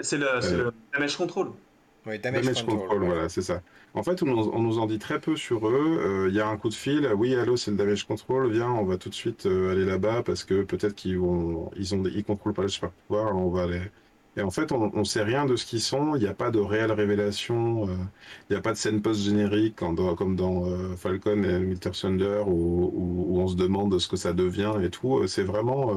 [0.00, 1.50] c'est le, le, damage control.
[2.06, 3.62] Oui, damage, control, voilà, c'est ça.
[3.94, 6.26] En fait, on nous, on nous, en dit très peu sur eux.
[6.28, 7.08] Il y a un coup de fil.
[7.16, 8.50] Oui, allô, c'est le damage control.
[8.50, 12.02] Viens, on va tout de suite aller là-bas parce que peut-être qu'ils vont, ils ont,
[12.04, 13.36] ils contrôlent pas le super pouvoir.
[13.36, 13.82] On va aller
[14.36, 16.16] et en fait, on ne sait rien de ce qu'ils sont.
[16.16, 17.86] Il n'y a pas de réelle révélation.
[17.88, 17.92] Euh,
[18.48, 23.38] il n'y a pas de scène post-générique comme dans euh, Falcon et Winter Thunder où,
[23.38, 25.18] on se demande ce que ça devient et tout.
[25.18, 25.92] Euh, c'est vraiment.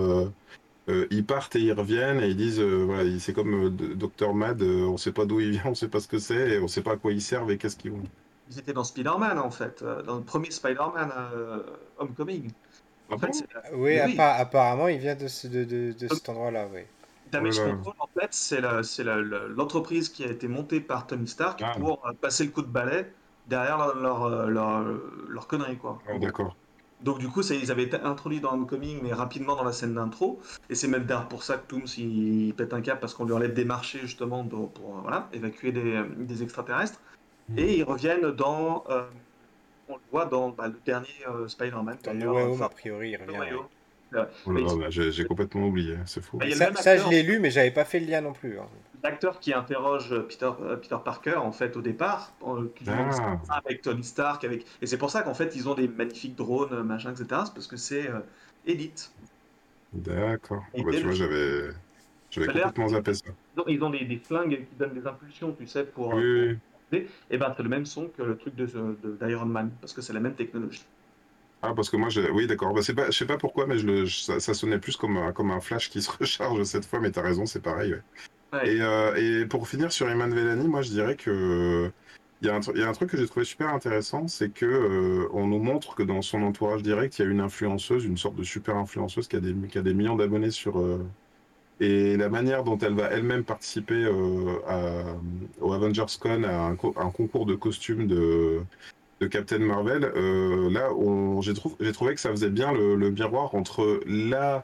[0.88, 4.34] Ils partent et ils reviennent et ils disent voilà, c'est comme Dr.
[4.34, 6.52] Mad, on ne sait pas d'où il vient, on ne sait pas ce que c'est
[6.52, 8.04] et on ne sait pas à quoi ils servent et qu'est-ce qu'ils vont.
[8.52, 11.12] Ils étaient dans Spider-Man en fait, dans le premier Spider-Man
[11.98, 12.52] Homecoming.
[13.10, 14.15] En fait, oui, oui.
[14.17, 16.82] apparemment, il vient de, de, de, de cet endroit-là, oui.
[17.32, 18.62] Damage Control, en fait, c'est
[19.56, 21.76] l'entreprise qui a été montée par Tony Stark ah.
[21.80, 23.12] pour euh, passer le coup de balai
[23.48, 24.86] derrière leur, leur,
[25.28, 26.00] leur, connerie, quoi.
[26.08, 26.56] Ah, d'accord.
[27.01, 29.93] Donc du coup, ça, ils avaient été introduits dans Homecoming, mais rapidement dans la scène
[29.93, 30.39] d'intro.
[30.69, 33.34] Et c'est même d'ailleurs pour ça que Tooms, il, pète un cap parce qu'on lui
[33.34, 36.99] enlève des marchés justement pour, pour voilà, évacuer des, des extraterrestres.
[37.49, 37.60] Hmm.
[37.60, 39.03] Et ils reviennent dans, euh,
[39.89, 41.97] on le voit dans bah, le dernier euh, Spider-Man.
[42.03, 43.58] Dans No Way Home, a priori, il revient.
[44.45, 46.38] Oh bah, j'ai complètement oublié, c'est fou.
[46.38, 48.60] Bah, ça, je l'ai lu, mais j'avais pas fait le lien non plus.
[48.60, 48.67] Hein.
[49.06, 53.39] L'acteur qui interroge Peter, euh, Peter Parker, en fait, au départ, euh, qui ah.
[53.50, 54.65] avec Tony Stark, avec...
[54.82, 57.28] et c'est pour ça qu'en fait, ils ont des magnifiques drones, machin, etc.
[57.30, 58.22] parce que c'est euh,
[58.65, 59.12] Elite.
[59.94, 60.63] D'accord.
[60.76, 61.70] Bah, tu vois, j'avais
[62.34, 63.26] complètement zappé ça.
[63.68, 66.15] Ils ont des, des, flingues qui donnent des impulsions, tu sais, pour.
[66.15, 66.58] Oui.
[67.30, 70.02] Et ben, c'est le même son que le truc d'Iron de, d'Iron Man, parce que
[70.02, 70.84] c'est la même technologie.
[71.62, 72.22] Ah, parce que moi, je...
[72.32, 72.74] oui, d'accord.
[72.74, 73.12] Bah, pas...
[73.12, 74.08] Je sais pas pourquoi, mais je le...
[74.08, 75.32] ça, sonnait plus comme un...
[75.32, 77.96] comme un flash qui se recharge cette fois, mais t'as raison, c'est pareil.
[78.63, 81.91] Et, euh, et, pour finir sur Iman Vellani, moi, je dirais que.
[82.41, 84.50] Il y, a un, il y a un truc que j'ai trouvé super intéressant, c'est
[84.50, 88.04] que euh, on nous montre que dans son entourage direct, il y a une influenceuse,
[88.04, 89.54] une sorte de super influenceuse qui a des,
[89.94, 91.04] millions d'abonnés sur, euh,
[91.80, 94.06] et la manière dont elle va elle-même participer
[94.68, 95.04] à,
[95.62, 98.62] au Avengers Con, à un, concours de costumes de,
[99.32, 100.89] Captain Marvel, euh, là,
[101.41, 104.63] j'ai trouvé que ça faisait bien le, miroir entre la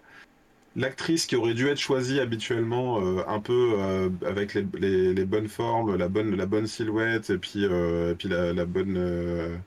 [0.76, 5.96] l'actrice qui aurait dû être choisie habituellement euh, un peu euh, avec les, bonnes formes,
[5.96, 9.62] la bonne, la bonne silhouette et puis, et puis la, bonne,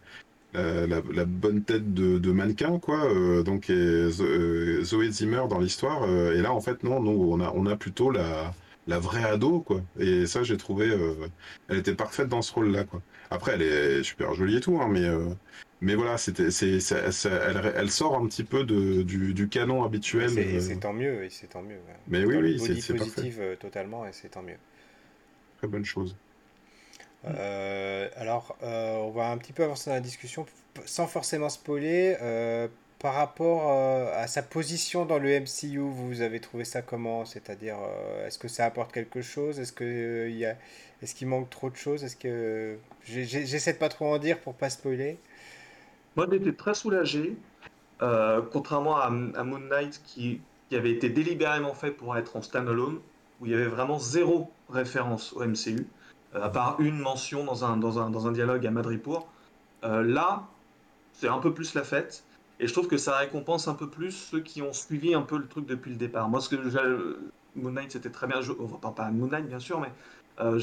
[0.55, 3.09] la, bonne tête de, mannequin, quoi.
[3.43, 6.09] donc Zoé Zimmer dans l'histoire.
[6.09, 8.55] et là, en fait, non, nous, on a, on a plutôt la,
[8.87, 9.83] la vraie ado, quoi.
[9.99, 10.97] Et ça, j'ai trouvé,
[11.69, 13.03] elle était parfaite dans ce rôle-là, quoi.
[13.35, 15.31] Après, elle est super jolie et tout, hein, mais, euh,
[15.81, 20.31] mais voilà, c'était, c'est, elle, elle, sort un petit peu de, du, canon habituel.
[20.31, 21.79] C'est, c'est tant mieux, c'est tant mieux.
[22.07, 24.57] Mais oui, oui, c'est, c'est positive euh, totalement, et c'est tant mieux.
[25.59, 26.17] Très bonne chose.
[27.27, 30.47] Euh, alors, on va un petit peu avancer dans la discussion
[30.85, 32.17] sans forcément spoiler.
[33.01, 33.71] par rapport
[34.15, 37.25] à sa position dans le MCU, vous avez trouvé ça comment?
[37.25, 37.79] C'est-à-dire,
[38.27, 39.59] est-ce que ça apporte quelque chose?
[39.59, 40.57] Est-ce que il y a
[41.05, 42.03] est-ce qu'il manque trop de choses?
[42.03, 45.19] Est-ce que j'essaie de pas trop en dire pour pas spoiler
[46.17, 47.37] Moi, j'étais très soulagé,
[48.01, 50.41] euh, contrairement à, Moon Knight qui,
[50.73, 52.99] avait été délibérément fait pour être en standalone,
[53.41, 55.87] où il y avait vraiment zéro référence au MCU,
[56.35, 59.29] euh, à part une mention dans un, dans un, dans un dialogue à Madripour.
[59.85, 60.49] Euh, là,
[61.13, 62.25] c'est un peu plus la fête.
[62.59, 65.37] Et je trouve que ça récompense un peu plus ceux qui ont suivi un peu
[65.39, 66.29] le truc depuis le départ.
[66.29, 66.41] Moi,
[67.55, 68.41] Moon Knight, c'était très bien.
[68.59, 69.93] On va pas Moon Knight, bien sûr, mais
[70.41, 70.59] euh,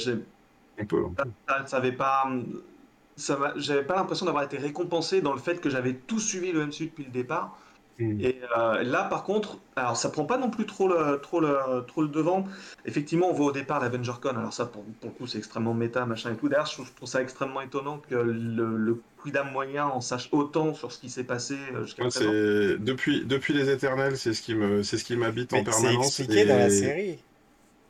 [3.17, 6.51] Ça, pas, j'avais pas l'impression d'avoir été récompensé dans le fait que j'avais tout suivi
[6.51, 7.57] le MCU depuis le départ.
[7.99, 8.19] Hmm.
[8.19, 11.85] Et euh, là, par contre, alors ça prend pas non plus trop le, trop le,
[11.87, 12.47] trop le devant.
[12.85, 14.29] Effectivement, on voit au départ l'Avenger Con.
[14.29, 16.49] Alors ça, pour, pour le coup, c'est extrêmement méta, machin et tout.
[16.49, 20.91] D'ailleurs, je, trouve ça extrêmement étonnant que le, le Quidam moyen en sache autant sur
[20.91, 22.31] ce qui s'est passé euh, jusqu'à présent.
[22.79, 26.13] Depuis, depuis les Éternels, c'est ce qui me, c'est ce qui m'habite en permanence.
[26.13, 27.19] C'est expliqué dans la série.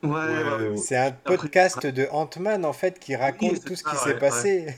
[0.02, 4.74] Ouais, c'est un podcast de Ant-Man en fait qui raconte tout ce qui s'est passé.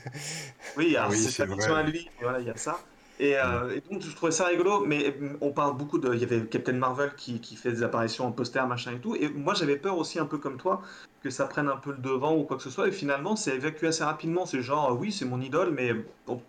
[0.77, 2.79] Oui, c'est sa vision à lui, voilà, il y a ça.
[3.21, 6.13] Euh, et, donc je trouvais ça rigolo, mais on parle beaucoup de.
[6.13, 9.15] Il y avait Captain Marvel qui, qui fait des apparitions en poster, machin et tout.
[9.15, 10.81] Et moi j'avais peur aussi, un peu comme toi,
[11.23, 12.87] que ça prenne un peu le devant ou quoi que ce soit.
[12.87, 14.45] Et finalement, c'est évacué assez rapidement.
[14.45, 15.93] C'est genre, oui, c'est mon idole, mais
[16.27, 16.39] on,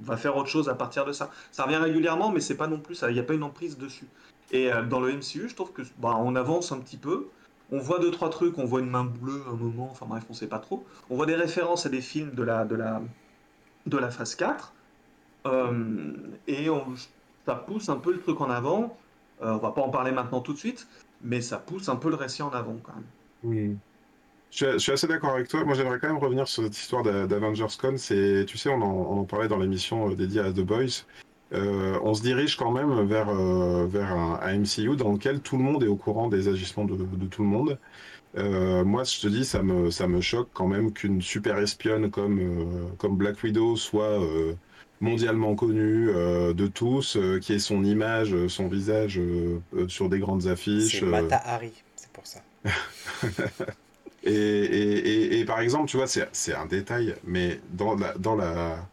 [0.00, 1.30] va faire autre chose à partir de ça.
[1.52, 3.02] Ça revient régulièrement, mais c'est pas non plus.
[3.06, 4.06] Il n'y a pas une emprise dessus.
[4.50, 7.28] Et euh, dans le MCU, je trouve que bah, on avance un petit peu.
[7.70, 10.32] On voit deux trois trucs, on voit une main bleue un moment, enfin bref, on
[10.32, 10.86] sait pas trop.
[11.10, 13.02] On voit des références à des films de la de la
[13.86, 14.72] de la phase 4
[15.46, 16.12] euh,
[16.46, 16.84] et on,
[17.46, 18.96] ça pousse un peu le truc en avant.
[19.42, 20.86] Euh, on va pas en parler maintenant tout de suite,
[21.22, 23.04] mais ça pousse un peu le récit en avant quand même.
[23.44, 23.76] Oui.
[24.50, 25.62] Je suis, assez d'accord avec toi.
[25.64, 27.96] Moi, j'aimerais quand même revenir sur cette histoire d'Avengers Con.
[27.98, 31.04] C'est, tu sais, on en, parlait dans l'émission dédiée à The Boys.
[31.52, 33.34] On se dirige quand même vers,
[33.86, 37.26] vers un, MCU dans lequel tout le monde est au courant des agissements de, de
[37.26, 37.78] tout le monde.
[38.36, 42.10] Euh, moi, je te dis, ça me, ça me choque quand même qu'une super espionne
[42.10, 44.54] comme, euh, comme Black Widow soit euh,
[45.00, 49.20] mondialement connue de tous, qui ait son image, son visage
[49.86, 50.98] sur des grandes affiches.
[50.98, 52.40] C'est Mata Hari, c'est pour ça.
[54.24, 58.88] et, et, et, par exemple, tu vois, c'est un détail, mais dans la, dans la,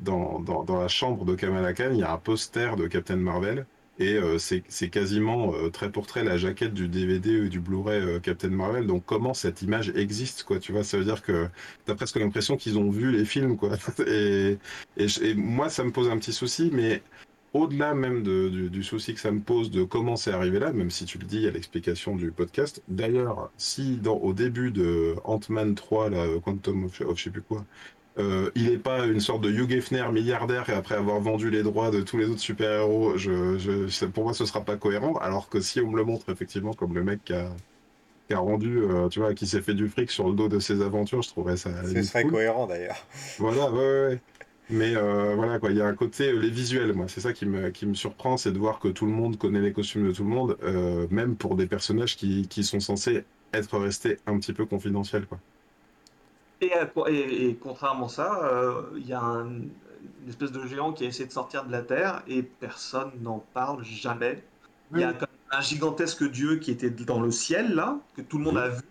[0.00, 3.66] dans, la chambre de Kamala Khan, il y a un poster de Captain Marvel
[3.98, 8.00] et euh, c'est quasiment euh, trait pour trait la jaquette du DVD ou du Blu-ray
[8.00, 8.86] euh, Captain Marvel.
[8.86, 11.48] Donc comment cette image existe, quoi Tu vois, ça veut dire que
[11.86, 13.70] t'as presque l'impression qu'ils ont vu les films, quoi.
[14.06, 14.58] et,
[15.34, 17.02] moi, ça me pose un petit souci, mais
[17.54, 21.06] au-delà même du, souci que ça me pose de comment c'est arrivé là, même si
[21.06, 22.82] tu le dis à l'explication du podcast.
[22.88, 27.64] D'ailleurs, si au début de Ant-Man 3, là, Quantum of, of je sais plus quoi,
[28.18, 31.62] euh, il n'est pas une sorte de Hugh Hefner milliardaire et après avoir vendu les
[31.62, 35.16] droits de tous les autres super-héros, je, pour moi ce sera pas cohérent.
[35.16, 39.08] Alors que si on me le montre effectivement comme le mec qui a, rendu, euh,
[39.08, 41.58] tu vois, qui s'est fait du fric sur le dos de ses aventures, je trouverais
[41.58, 41.70] ça.
[41.84, 43.06] Ce serait cohérent d'ailleurs.
[43.38, 44.20] Voilà, ouais, ouais.
[44.68, 47.46] Mais euh, voilà quoi, il y a un côté les visuels, moi, c'est ça qui
[47.46, 50.12] me qui me surprend, c'est de voir que tout le monde connaît les costumes de
[50.12, 50.56] tout le monde,
[51.10, 55.38] même pour des personnages qui, qui sont censés être restés un petit peu confidentiels quoi.
[56.62, 59.70] Euh, et, contrairement à ça, euh, il y a une
[60.28, 63.84] espèce de géant qui a essayé de sortir de la Terre et personne n'en parle
[63.84, 64.42] jamais.
[64.92, 65.12] Il y a
[65.50, 68.82] un gigantesque dieu qui était dans le ciel, là, que tout le monde a vu,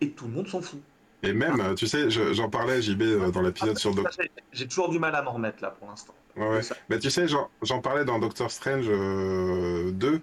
[0.00, 0.80] et tout le monde s'en fout.
[1.22, 4.24] Et même, tu sais, j'en parlais, JB, euh, dans l'épisode sur Doctor...
[4.52, 6.14] J'ai toujours du mal à m'en remettre, là, pour l'instant.
[6.36, 10.20] Ouais, Mais tu sais, j'en parlais dans Doctor Strange 2,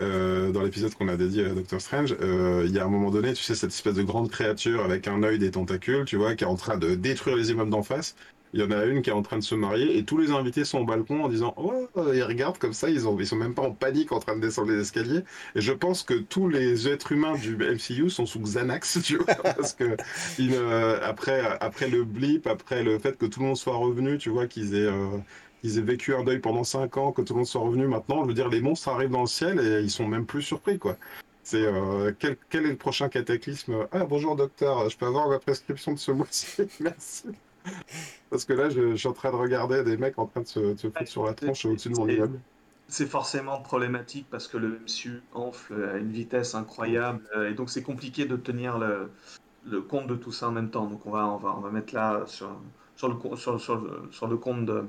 [0.00, 3.10] euh, dans l'épisode qu'on a dédié à Doctor Strange, euh, il y a un moment
[3.10, 6.34] donné, tu sais, cette espèce de grande créature avec un œil des tentacules, tu vois,
[6.34, 8.14] qui est en train de détruire les immeubles d'en face.
[8.52, 10.30] Il y en a une qui est en train de se marier et tous les
[10.30, 13.54] invités sont au balcon en disant Oh, ils regardent comme ça, ils, ont, sont même
[13.54, 15.24] pas en panique en train de descendre les escaliers.
[15.56, 19.34] Et je pense que tous les êtres humains du MCU sont sous Xanax, tu vois,
[19.34, 19.96] parce que
[20.40, 24.46] euh, après le blip, après le fait que tout le monde soit revenu, tu vois,
[24.46, 24.90] qu'ils aient
[25.66, 28.22] ils aient vécu un deuil pendant 5 ans, que tout le monde soit revenu maintenant.
[28.22, 30.78] Je veux dire, les monstres arrivent dans le ciel et ils sont même plus surpris,
[30.78, 30.96] quoi.
[31.42, 33.86] C'est euh, quel, quel, est le prochain cataclysme?
[33.92, 36.62] Ah bonjour docteur, je peux avoir ma prescription de ce mois-ci?
[36.80, 37.26] Merci.
[38.30, 40.76] Parce que là, je, suis en train de regarder des mecs en train de se,
[40.76, 42.40] se foutre sur la tronche au-dessus de mon immeuble.
[42.88, 47.70] C'est forcément problématique parce que le MCU enfle à une vitesse incroyable euh, et donc
[47.70, 49.10] c'est compliqué de tenir le,
[49.68, 50.86] le, compte de tout ça en même temps.
[50.86, 52.50] Donc on va, on va, on va mettre là sur,
[52.94, 54.84] sur, le, sur, sur, sur le compte de,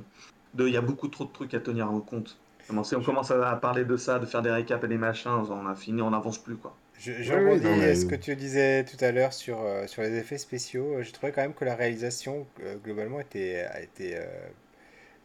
[0.66, 2.38] il y a beaucoup trop de trucs à tenir en compte.
[2.84, 5.68] Si on commence à parler de ça, de faire des récaps et des machins, on
[5.68, 6.76] a fini, on n'avance plus quoi.
[7.00, 11.02] Je, je ce que tu disais tout à l'heure sur, euh, sur les effets spéciaux.
[11.02, 14.26] Je trouvais quand même que la réalisation euh, globalement était, a été, euh,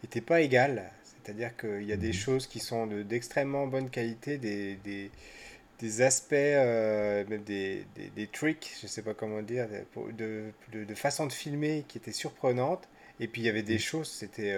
[0.04, 0.90] était pas égale.
[1.04, 2.12] C'est-à-dire qu'il y a des mhm.
[2.12, 5.10] choses qui sont d'extrêmement bonne qualité, des, des,
[5.78, 9.68] des aspects, même des, des, des, tricks, je sais pas comment dire,
[10.18, 12.88] de, de, de, façon de filmer qui étaient surprenantes.
[13.20, 13.80] Et puis il y avait des mhm.
[13.80, 14.52] choses, c'était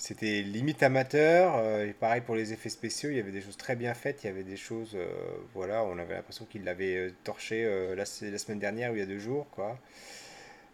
[0.00, 1.56] c'était limite amateur.
[1.56, 4.24] Euh, et pareil pour les effets spéciaux, il y avait des choses très bien faites.
[4.24, 5.06] Il y avait des choses, euh,
[5.54, 9.02] voilà, on avait l'impression qu'il l'avait euh, torché la, la, semaine dernière ou il y
[9.02, 9.78] a deux jours, quoi.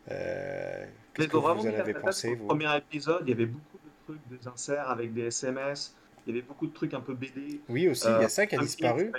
[0.08, 2.46] Qu'est-ce que vous en avez pensé vous?
[2.46, 5.96] premier épisode, il y avait beaucoup de trucs, des inserts avec des SMS.
[6.24, 7.60] Il y avait beaucoup de trucs un peu BD.
[7.68, 9.10] Oui, aussi, il y a ça qui a disparu.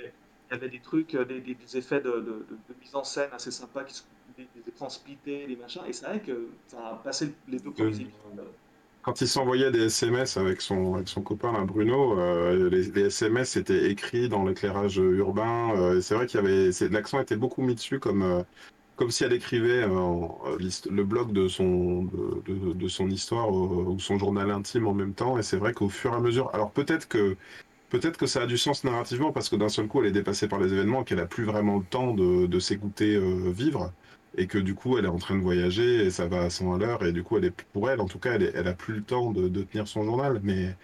[0.49, 3.51] Il y avait des trucs, des, des, effets de, de, de, mise en scène assez
[3.51, 4.05] sympas, qui sont
[4.37, 5.81] des, des écrans splittés, des machins.
[5.85, 8.47] Et c'est vrai que ça a passé les deux premiers épisodes
[9.07, 13.89] quand il s'envoyait des SMS avec son, avec son copain Bruno, euh, les, SMS étaient
[13.89, 15.71] écrits dans l'éclairage urbain.
[15.77, 18.43] Euh, c'est vrai qu'il y avait, l'accent était beaucoup mis dessus comme, euh,
[18.97, 24.51] comme si elle écrivait le blog de son, de, de, son histoire ou son journal
[24.51, 25.37] intime en même temps.
[25.37, 27.37] Et c'est vrai qu'au fur et à mesure, alors peut-être que
[27.89, 30.49] Peut-être que ça a du sens narrativement parce que d'un seul coup elle est dépassée
[30.49, 33.17] par les événements qu'elle a plus vraiment le temps de, de s'écouter
[33.49, 33.93] vivre
[34.37, 36.75] et que du coup elle est en train de voyager et ça va à 100
[36.75, 38.73] à l'heure et du coup elle est pour elle en tout cas elle, elle a
[38.73, 40.39] plus le temps de, de, tenir son journal.
[40.43, 40.75] Mais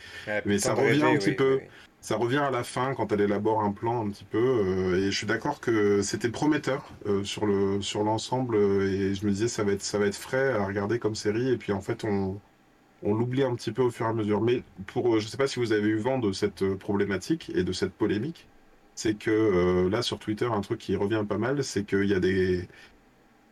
[0.45, 1.61] mais ça revient un petit peu.
[2.01, 5.11] ça revient à la fin quand elle élabore un plan un petit peu euh, et
[5.11, 9.47] je suis d'accord que c'était prometteur euh, sur le sur l'ensemble et je me disais
[9.47, 12.03] ça va être ça va être frais à regarder comme série et puis en fait
[12.03, 12.39] on
[13.05, 14.41] on l'oublie un petit peu au fur et à mesure.
[14.41, 17.71] Mais pour je sais pas si vous avez eu vent de cette problématique et de
[17.73, 18.47] cette polémique
[18.95, 22.13] c'est que euh, là sur Twitter un truc qui revient pas mal c'est qu'il y
[22.13, 22.67] a des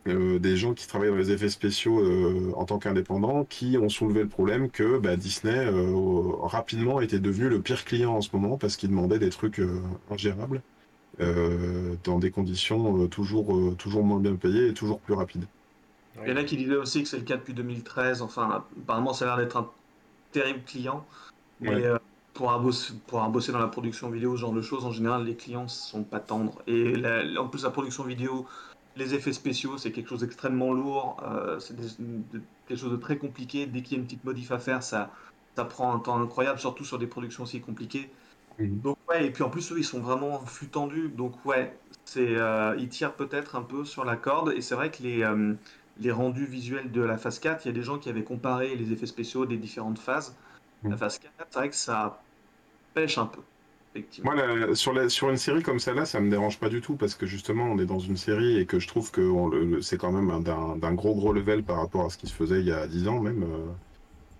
[0.08, 3.88] euh, des gens qui travaillent dans les effets spéciaux euh, en tant qu'indépendants qui ont
[3.88, 8.30] soulevé le problème que bah, Disney euh, rapidement était devenu le pire client en ce
[8.32, 9.60] moment parce qu'il demandait des trucs
[10.10, 10.62] ingérables.
[11.18, 15.44] dans des conditions toujours, toujours moins bien payées et toujours plus rapides.
[16.24, 18.22] Il y en a qui disaient aussi que c'est le cas depuis 2013.
[18.22, 19.70] Enfin, apparemment, ça a l'air d'être un
[20.32, 21.06] terrible client.
[21.60, 21.84] Mais
[22.34, 22.70] pour, un
[23.06, 25.68] pour un bosser dans la production vidéo, ce genre de choses, en général, les clients
[25.68, 26.60] sont pas tendres.
[26.66, 26.94] Et
[27.38, 28.46] en plus, la production vidéo,
[28.96, 31.22] les effets spéciaux, c'est quelque chose d'extrêmement lourd.
[31.60, 31.74] c'est
[32.66, 33.66] quelque chose de très compliqué.
[33.66, 35.10] Dès qu'il y a une petite modif à faire, ça,
[35.56, 38.10] ça prend un temps incroyable, surtout sur des productions aussi compliquées.
[38.58, 42.36] Donc ouais, et puis en plus eux ils sont vraiment flux tendus, donc ouais, c'est
[42.36, 45.54] euh, ils tirent peut-être un peu sur la corde et c'est vrai que les euh,
[45.98, 48.74] les rendus visuels de la phase 4, il y a des gens qui avaient comparé
[48.76, 50.36] les effets spéciaux des différentes phases.
[50.84, 52.22] La phase 4, c'est vrai que ça
[52.94, 53.42] pêche un peu.
[54.24, 57.14] Moi, sur, la, sur une série comme celle-là, ça me dérange pas du tout parce
[57.14, 60.42] que justement, on est dans une série et que je trouve que c'est quand même
[60.42, 63.08] d'un gros gros level par rapport à ce qui se faisait il y a 10
[63.08, 63.42] ans même.
[63.42, 63.72] Euh,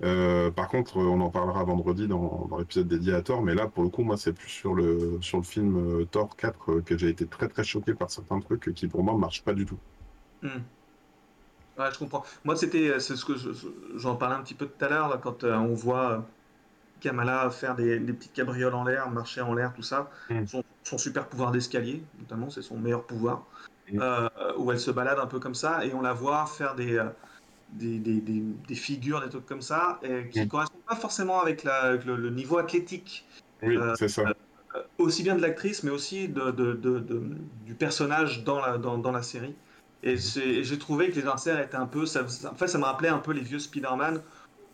[0.04, 3.84] euh, par contre, on en parlera vendredi dans, l'épisode dédié à Thor, mais là, pour
[3.84, 6.98] le coup, moi, c'est plus sur le, sur le film euh, Thor 4 euh, que
[6.98, 9.78] j'ai été très très choqué par certains trucs qui, pour moi, marchent pas du tout.
[10.42, 10.48] Hmm.
[11.78, 12.24] Ouais, je comprends.
[12.44, 13.34] Moi, c'était, c'est ce que
[13.94, 16.26] j'en parlais un petit peu tout à l'heure, quand on voit
[17.02, 20.10] Kamala faire des, petites cabrioles en l'air, marcher en l'air, tout ça.
[20.30, 20.44] Hmm.
[20.84, 23.44] Son, super pouvoir d'escalier, notamment, c'est son meilleur pouvoir,
[23.92, 24.00] hmm.
[24.58, 27.00] où elle se balade un peu comme ça, et on la voit faire des
[27.72, 30.48] des, des, des, figures, des trucs comme ça, et qui ne mm.
[30.48, 33.26] correspondent pas forcément avec, la, le, niveau athlétique.
[33.62, 34.22] Oui, euh, c'est ça.
[34.74, 37.02] Euh, aussi bien de l'actrice, mais aussi de, de, de,
[37.66, 39.54] du personnage dans la, dans, dans la série.
[40.02, 40.62] Et mm.
[40.62, 42.06] j'ai trouvé que les inserts étaient un peu.
[42.06, 44.20] Ça, en fait, ça me rappelait un peu les vieux Spider-Man,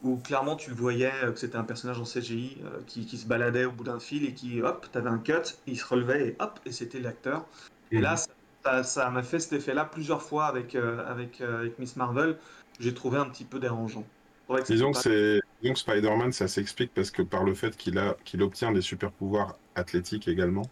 [0.03, 3.65] où clairement tu voyais que c'était un personnage en CGI euh, qui, qui, se baladait
[3.65, 6.61] au bout d'un fil et qui, hop, t'avais un cut, il se relevait et hop,
[6.65, 7.47] et c'était l'acteur.
[7.91, 8.17] Et là,
[8.83, 12.37] ça m'a fait cet effet-là plusieurs fois avec, avec, avec Miss Marvel
[12.81, 14.05] j'ai trouvé un petit peu dérangeant.
[14.67, 15.41] Disons que, c'est...
[15.75, 18.17] Spider-Man, ça s'explique parce que par le fait qu'il a...
[18.25, 20.69] qu'il obtient des super pouvoirs athlétiques également.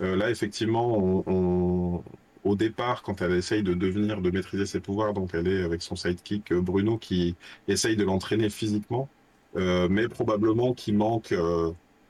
[0.00, 2.02] Euh, là, effectivement, on...
[2.44, 5.82] au départ, quand elle essaye de devenir, de maîtriser ses pouvoirs, donc elle est avec
[5.82, 7.36] son sidekick euh, Bruno qui
[7.68, 9.08] essaye de l'entraîner physiquement,
[9.56, 11.32] euh, mais probablement qui manque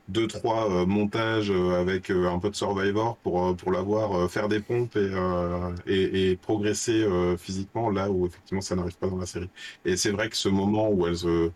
[0.09, 4.49] deux trois euh, montages euh, avec euh, un peu de Survivor pour pour l'avoir faire
[4.49, 7.05] des pompes et et, progresser
[7.37, 9.49] physiquement là où effectivement ça n'arrive pas dans la série.
[9.85, 11.51] Et c'est vrai que ce moment où elle se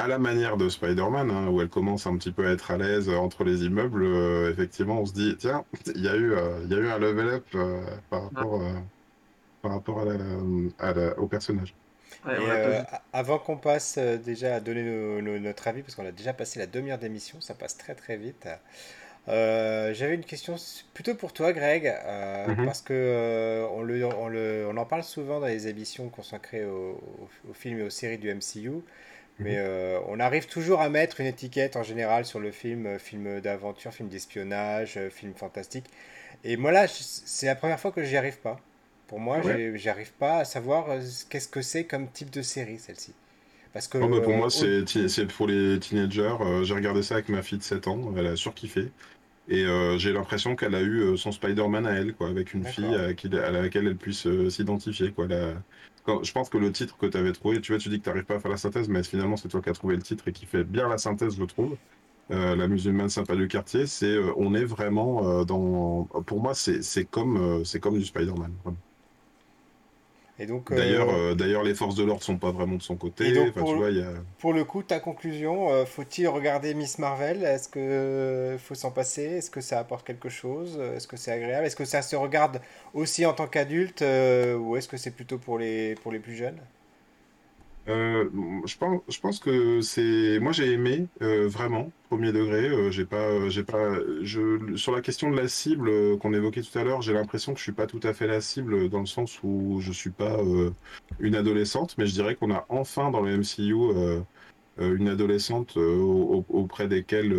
[0.00, 2.76] à la manière de Spider-Man, hein, où elle commence un petit peu à être à
[2.76, 4.04] l'aise entre les immeubles,
[4.50, 6.34] effectivement, on se dit, tiens, il y a eu,
[6.64, 7.46] il y a eu un level up
[8.10, 8.62] par rapport,
[9.62, 11.74] par rapport à au personnage.
[12.26, 12.82] Euh,
[13.12, 14.82] avant qu'on passe euh, déjà à donner
[15.40, 18.48] notre avis, parce qu'on a déjà passé la demi-heure d'émission, ça passe très très vite.
[19.28, 20.56] Euh, j'avais une question
[20.94, 21.94] plutôt pour toi, Greg,
[22.48, 22.64] mhm.
[22.64, 27.00] parce que on, le, on, le, on, en parle souvent dans les émissions consacrées aux
[27.48, 28.82] au films et aux séries du MCU,
[29.40, 29.46] mhm.
[29.46, 33.92] mais on arrive toujours à mettre une étiquette en général sur le film, film d'aventure,
[33.92, 35.86] film d'espionnage, film fantastique.
[36.44, 38.60] Et moi là, c'est la première fois que j'y arrive pas.
[39.10, 39.40] Pour moi,
[39.74, 43.12] j'arrive pas à savoir euh, qu'est-ce que c'est comme type de série, celle-ci.
[43.72, 46.36] Parce que, pour moi, euh, c'est pour les teenagers.
[46.40, 48.92] Euh, j'ai regardé ça avec ma fille de 7 ans, elle a surkiffé.
[49.48, 49.64] Et
[49.96, 53.88] j'ai l'impression qu'elle a eu son Spider-Man à elle, quoi, avec une fille à, laquelle
[53.88, 55.10] elle puisse s'identifier.
[55.10, 55.26] Quoi.
[56.06, 58.08] Je pense que le titre que tu avais trouvé, tu vois, tu dis que tu
[58.10, 60.28] n'arrives pas à faire la synthèse, mais finalement, c'est toi qui as trouvé le titre
[60.28, 61.76] et qui fait bien la synthèse, je trouve.
[62.30, 66.04] la musulmane sympa du quartier, c'est on est vraiment dans.
[66.26, 68.52] Pour moi, c'est comme, c'est comme du Spider-Man.
[70.46, 73.32] D'ailleurs, euh, euh, d'ailleurs, les forces de l'ordre sont pas vraiment de son côté.
[74.38, 77.44] pour, le coup, ta conclusion, euh, faut-il regarder Miss Marvel?
[77.44, 79.22] Est-ce que faut s'en passer?
[79.22, 80.80] Est-ce que ça apporte quelque chose?
[80.96, 81.66] Est-ce que c'est agréable?
[81.66, 82.60] Est-ce que ça se regarde
[82.94, 86.58] aussi en tant qu'adulte ou est-ce que c'est plutôt pour les pour les plus jeunes?
[87.88, 88.28] Euh,
[88.66, 90.38] je pense, que c'est.
[90.40, 92.68] Moi, j'ai aimé euh, vraiment premier degré.
[92.68, 93.94] Euh, j'ai pas, j'ai pas.
[94.76, 97.64] Sur la question de la cible qu'on évoquait tout à l'heure, j'ai l'impression que je
[97.64, 100.38] suis pas tout à fait la cible dans le sens où je suis pas
[101.20, 103.74] une adolescente, mais je dirais qu'on a enfin dans le MCU
[104.78, 107.34] une adolescente auprès desquelles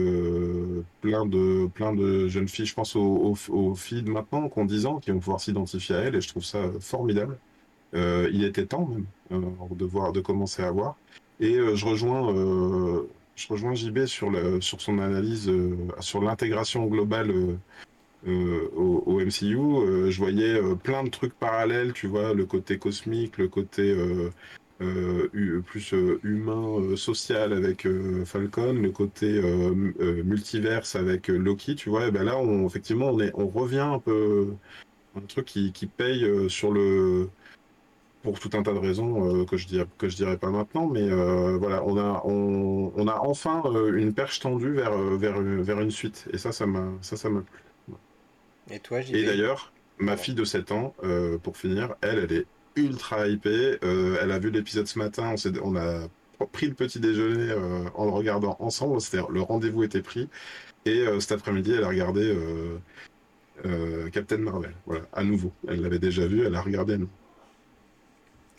[1.02, 3.36] plein de plein de jeunes filles, je pense aux,
[3.76, 6.28] filles de maintenant qui ont 10 ans, qui vont pouvoir s'identifier à elle, et je
[6.30, 7.38] trouve ça formidable.
[7.94, 10.96] Euh, il était temps même euh, de voir, de commencer à voir.
[11.40, 12.34] Et euh, je rejoins,
[13.36, 15.52] je rejoins JB sur, le, sur son analyse
[16.00, 17.34] sur l'intégration globale
[18.26, 20.10] au, MCU.
[20.12, 23.96] je voyais plein de trucs parallèles, tu vois, le côté cosmique, le côté
[24.80, 27.88] plus humain, social avec
[28.26, 29.42] Falcon, le côté
[30.24, 32.08] multiverse avec Loki, tu vois.
[32.08, 34.54] Et ben là, effectivement, on, est, on revient un peu
[35.16, 37.30] un truc qui, qui paye sur le
[38.22, 40.88] pour tout un tas de raisons euh, que je dirais que je dirais pas maintenant,
[40.88, 45.42] mais euh, voilà, on a on, on a enfin euh, une perche tendue vers vers
[45.42, 47.60] vers une suite, et ça ça m'a ça ça m'a plu.
[48.70, 50.96] Et toi, Et d'ailleurs, ma fille de 7 ans,
[51.44, 52.46] pour finir, elle, elle est
[52.76, 53.78] ultra hypée.
[53.82, 56.08] elle a vu l'épisode ce matin, on, on a
[56.54, 57.54] pris le petit déjeuner
[57.96, 60.30] en le regardant ensemble, c'est-à-dire le rendez-vous était pris.
[60.86, 62.34] Et cet après-midi, elle a regardé
[64.14, 65.52] Captain Marvel, voilà, à nouveau.
[65.68, 67.10] Elle l'avait déjà vu, elle a regardé à nous.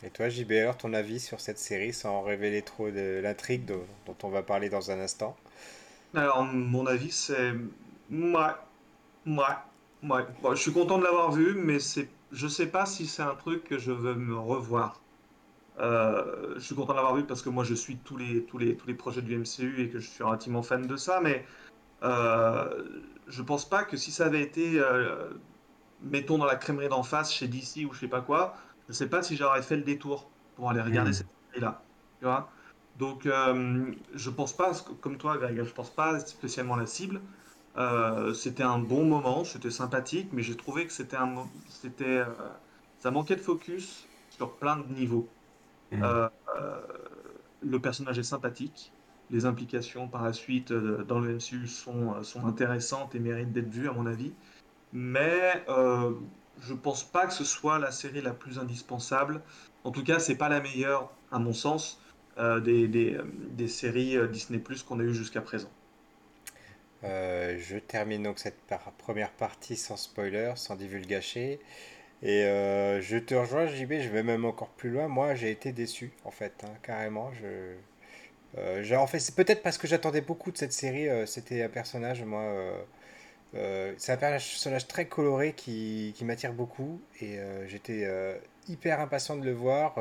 [0.05, 4.16] Et toi, JB, alors ton avis sur cette série sans révéler trop de l'intrigue dont,
[4.22, 5.36] on va parler dans un instant?
[6.14, 7.53] Alors, mon avis, c'est.
[8.11, 8.59] Moi,
[9.24, 9.64] moi,
[10.03, 10.26] moi.
[10.50, 12.09] je suis content de l'avoir vu, mais c'est...
[12.32, 15.00] je sais pas si c'est un truc que je veux me revoir.
[15.78, 18.59] Euh, je suis content de l'avoir vu parce que moi je suis tous les, tous,
[18.59, 21.46] les, tous les projets du MCU et que je suis relativement fan de ça, mais
[22.03, 22.84] euh,
[23.26, 25.30] je pense pas que si ça avait été, euh,
[26.03, 28.55] mettons, dans la crèmerie d'en face chez DC ou je sais pas quoi,
[28.88, 31.14] je sais pas si j'aurais fait le détour pour aller regarder hmm.
[31.14, 31.82] cette série-là.
[32.18, 32.50] Tu vois
[32.98, 37.20] Donc, euh, je pense pas, comme toi, Greg, je pense pas spécialement la cible.
[37.78, 42.26] Euh, c'était un bon moment, c'était sympathique, mais j'ai trouvé que c'était un, c'était, euh,
[42.98, 45.28] ça manquait de focus sur plein de niveaux.
[45.90, 46.28] Hmm.
[47.60, 48.92] le personnage est sympathique,
[49.30, 53.90] les implications par la suite dans le MCU sont, sont intéressantes et méritent d'être vues
[53.90, 54.32] à mon avis,
[54.94, 55.62] mais
[56.61, 59.40] je pense pas que ce soit la série la plus indispensable.
[59.84, 62.00] En tout cas, c'est pas la meilleure, à mon sens,
[62.38, 65.70] euh, des, des, euh, des, séries euh, Disney Plus qu'on a eues jusqu'à présent.
[67.03, 68.59] je termine donc cette
[68.98, 71.61] première partie sans spoiler, sans divulgacher.
[72.22, 72.42] Et
[73.00, 75.09] je te rejoins, JB, je vais même encore plus loin.
[75.09, 77.32] Moi, j'ai été déçu, en fait, hein, carrément.
[78.57, 81.09] En fait, c'est peut-être parce que j'attendais beaucoup de cette série.
[81.26, 82.86] C'était un personnage, moi
[83.55, 88.34] euh, c'est un personnage très coloré qui, qui m'attire beaucoup et euh, j'étais euh,
[88.68, 89.96] hyper impatient de le voir.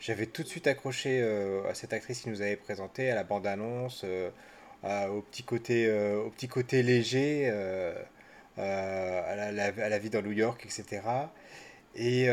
[0.00, 1.22] J'avais tout de suite accroché
[1.68, 4.04] à cette actrice qui nous avait présenté, à la bande-annonce,
[4.84, 7.50] au, petit côté, au petit côté léger,
[8.56, 11.02] à la, vie dans New York, etc.
[11.94, 12.28] Et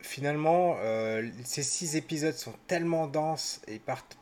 [0.00, 0.78] finalement,
[1.44, 4.16] ces six épisodes sont tellement denses et partent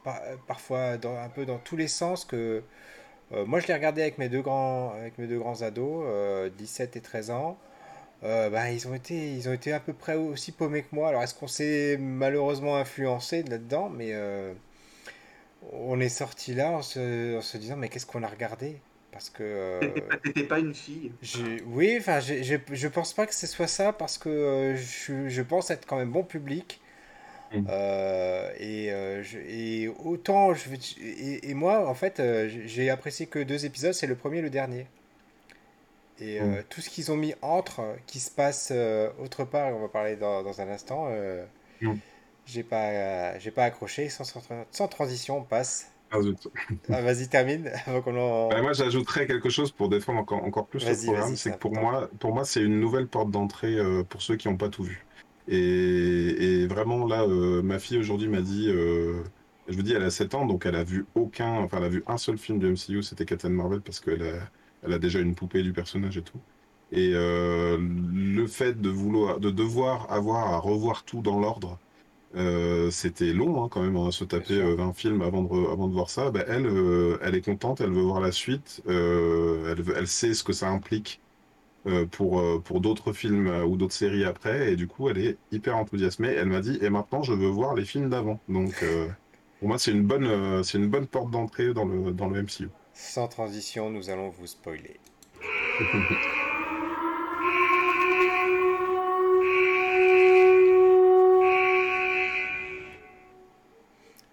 [0.49, 2.65] parfois un peu dans tous les sens que
[3.33, 6.07] euh, moi, je l'ai regardé avec mes deux grands, avec mes deux grands ados,
[6.57, 7.59] 17 euh, et 13 ans.
[8.25, 11.09] Euh, bah, ils, ont été, ils ont été à peu près aussi paumés que moi.
[11.09, 13.91] Alors, est-ce qu'on s'est malheureusement influencé là-dedans?
[13.91, 14.15] Mais
[15.73, 18.81] on est sorti là en se, en se, disant Mais qu'est-ce qu'on a regardé?
[19.13, 19.81] Parce que.
[20.23, 21.13] T'étais pas, pas, une fille
[21.67, 25.87] Oui, enfin, je pense pas que ce soit ça parce que je, je pense être
[25.87, 26.81] quand même bon public.
[27.53, 27.65] Mm.
[27.71, 30.69] Euh, et, euh, et, autant je
[31.01, 34.43] et, et, moi en fait euh, j'ai apprécié que deux épisodes c'est le premier et
[34.43, 34.87] le dernier
[36.21, 36.65] et mm.
[36.69, 38.71] tout ce qu'ils ont mis entre qui se passe
[39.19, 41.09] autre part et on va parler dans, dans un instant
[41.81, 41.95] mm.
[42.45, 44.25] j'ai pas j'ai pas accroché sans,
[44.71, 46.19] sans, transition on passe ah,
[46.93, 47.71] ah, vas-y termine
[48.05, 51.57] qu'on bah, moi j'ajouterais quelque chose pour défendre encore, encore plus le programme c'est que
[51.57, 53.79] pour moi pour moi c'est une nouvelle porte d'entrée
[54.11, 55.07] pour ceux qui n'ont pas tout vu
[55.51, 59.23] et, vraiment, là, euh, ma fille aujourd'hui m'a dit, euh,
[59.69, 61.89] je vous dis, elle a 7 ans, donc elle a vu aucun, enfin, elle a
[61.89, 64.51] vu un seul film du MCU, c'était Captain Marvel, parce qu'elle a,
[64.83, 66.39] elle a déjà une poupée du personnage et tout.
[66.93, 71.79] Et euh, le fait de vouloir, de devoir avoir à revoir tout dans l'ordre,
[72.91, 76.11] c'était long hein, quand même, hein, se taper 20 films avant de, avant de voir
[76.11, 76.31] ça.
[76.31, 76.67] Ben, elle,
[77.23, 81.21] elle est contente, elle veut voir la suite, elle, elle sait ce que ça implique
[82.11, 84.73] pour, euh, pour d'autres films euh, ou d'autres séries après.
[84.73, 86.29] Et du coup, elle est hyper enthousiasmée.
[86.29, 88.41] Elle m'a dit, et maintenant, je veux voir les films d'avant.
[88.49, 88.85] Donc,
[89.59, 92.69] pour moi, c'est une, bonne c'est une bonne porte d'entrée dans le, dans le MCU.
[92.95, 94.99] Sans transition, nous allons vous spoiler.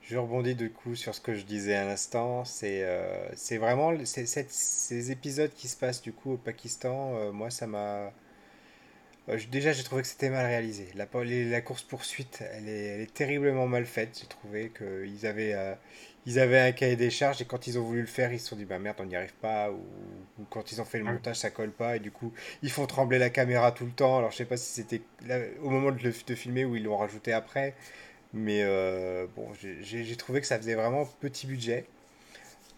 [0.07, 2.45] Je rebondis du coup sur ce que je disais à l'instant.
[2.45, 7.15] C'est euh, c'est vraiment ces épisodes qui se passent du coup au Pakistan.
[7.15, 8.13] Euh, moi, ça m'a.
[9.29, 10.89] Euh, déjà, j'ai trouvé que c'était mal réalisé.
[10.93, 14.19] La, la course-poursuite, elle est, elle est, terriblement mal faite.
[14.21, 15.55] J'ai trouvé qu'ils avaient,
[16.27, 18.49] ils avaient un cahier des charges et quand ils ont voulu le faire, ils se
[18.49, 19.71] sont dit bah merde, on n'y arrive pas.
[19.71, 19.79] Ou,
[20.51, 21.95] quand ils ont fait le montage, ça colle pas.
[21.95, 22.31] Et du coup,
[22.61, 24.19] ils font trembler la caméra tout le temps.
[24.19, 25.01] Alors, je sais pas si c'était
[25.63, 27.73] au moment de, le, de filmer ou ils l'ont rajouté après.
[28.35, 29.47] Mais euh, bon,
[29.81, 31.85] j'ai trouvé que ça faisait vraiment petit budget.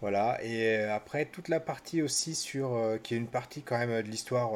[0.02, 3.80] Voilà, et euh, après toute la partie aussi sur, euh, qui est une partie quand
[3.80, 4.52] même de l'histoire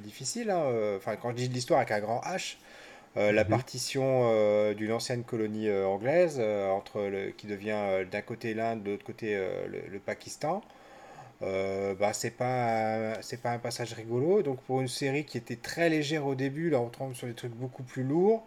[0.00, 2.56] difficile, hein, enfin quand je dis de l'histoire avec un grand H,
[3.16, 3.50] la mhm.
[3.50, 9.36] partition d'une ancienne colonie anglaise, entre le, qui devient d'un côté l'Inde, de l'autre côté
[9.36, 10.62] le, Pakistan,
[11.42, 15.90] bah, c'est pas, c'est pas un passage rigolo, donc pour une série qui était très
[15.90, 18.46] légère au début, là on tombe sur des trucs beaucoup plus lourds,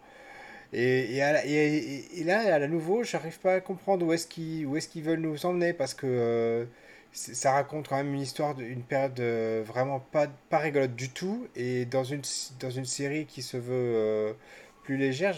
[0.72, 5.20] et, et, là, à nouveau, j'arrive pas à comprendre où est-ce qu'ils est qu'ils veulent
[5.20, 6.64] nous emmener parce que euh,
[7.12, 9.20] ça raconte quand même une histoire d'une période
[9.64, 11.46] vraiment pas, pas rigolote du tout.
[11.56, 12.22] Et dans une,
[12.60, 14.34] dans une série qui se veut
[14.82, 15.34] plus légère,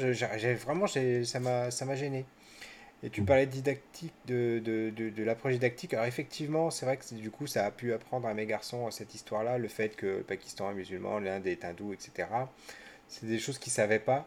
[0.56, 2.26] vraiment, ça m'a gêné.
[3.04, 3.26] Et tu mm.
[3.26, 5.92] parlais de didactique, de, de, de, l'approche didactique.
[5.92, 9.14] Alors effectivement, c'est vrai que du coup, ça a pu apprendre à mes garçons cette
[9.14, 12.28] histoire-là, le fait que le Pakistan est musulman, l'Inde est hindou, etc.
[13.08, 14.26] C'est des choses qu'ils ne savaient pas.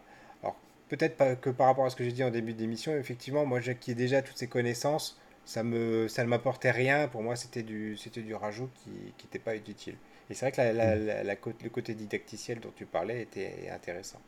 [0.89, 3.91] Peut-être que par rapport à ce que j'ai dit en début d'émission, effectivement, moi qui
[3.91, 7.07] ai déjà toutes ces connaissances, ça, me, ça ne m'apportait rien.
[7.07, 9.95] Pour moi, c'était du, c'était du rajout qui n'était pas utile.
[10.29, 14.21] Et c'est vrai que la, la, la, le côté didacticiel dont tu parlais était intéressant.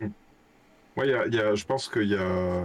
[0.00, 0.08] Mm.
[0.96, 2.64] Ouais, y y a, je pense que y a,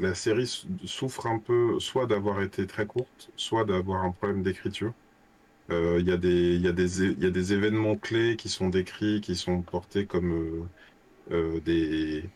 [0.00, 0.46] la, série
[0.84, 4.92] souffre un peu soit d'avoir été très courte, soit d'avoir un problème d'écriture.
[5.70, 8.68] Euh, il y, a des, y, a des, y a des événements clés qui sont
[8.68, 10.68] décrits, qui sont portés comme euh,
[11.32, 12.30] euh, des,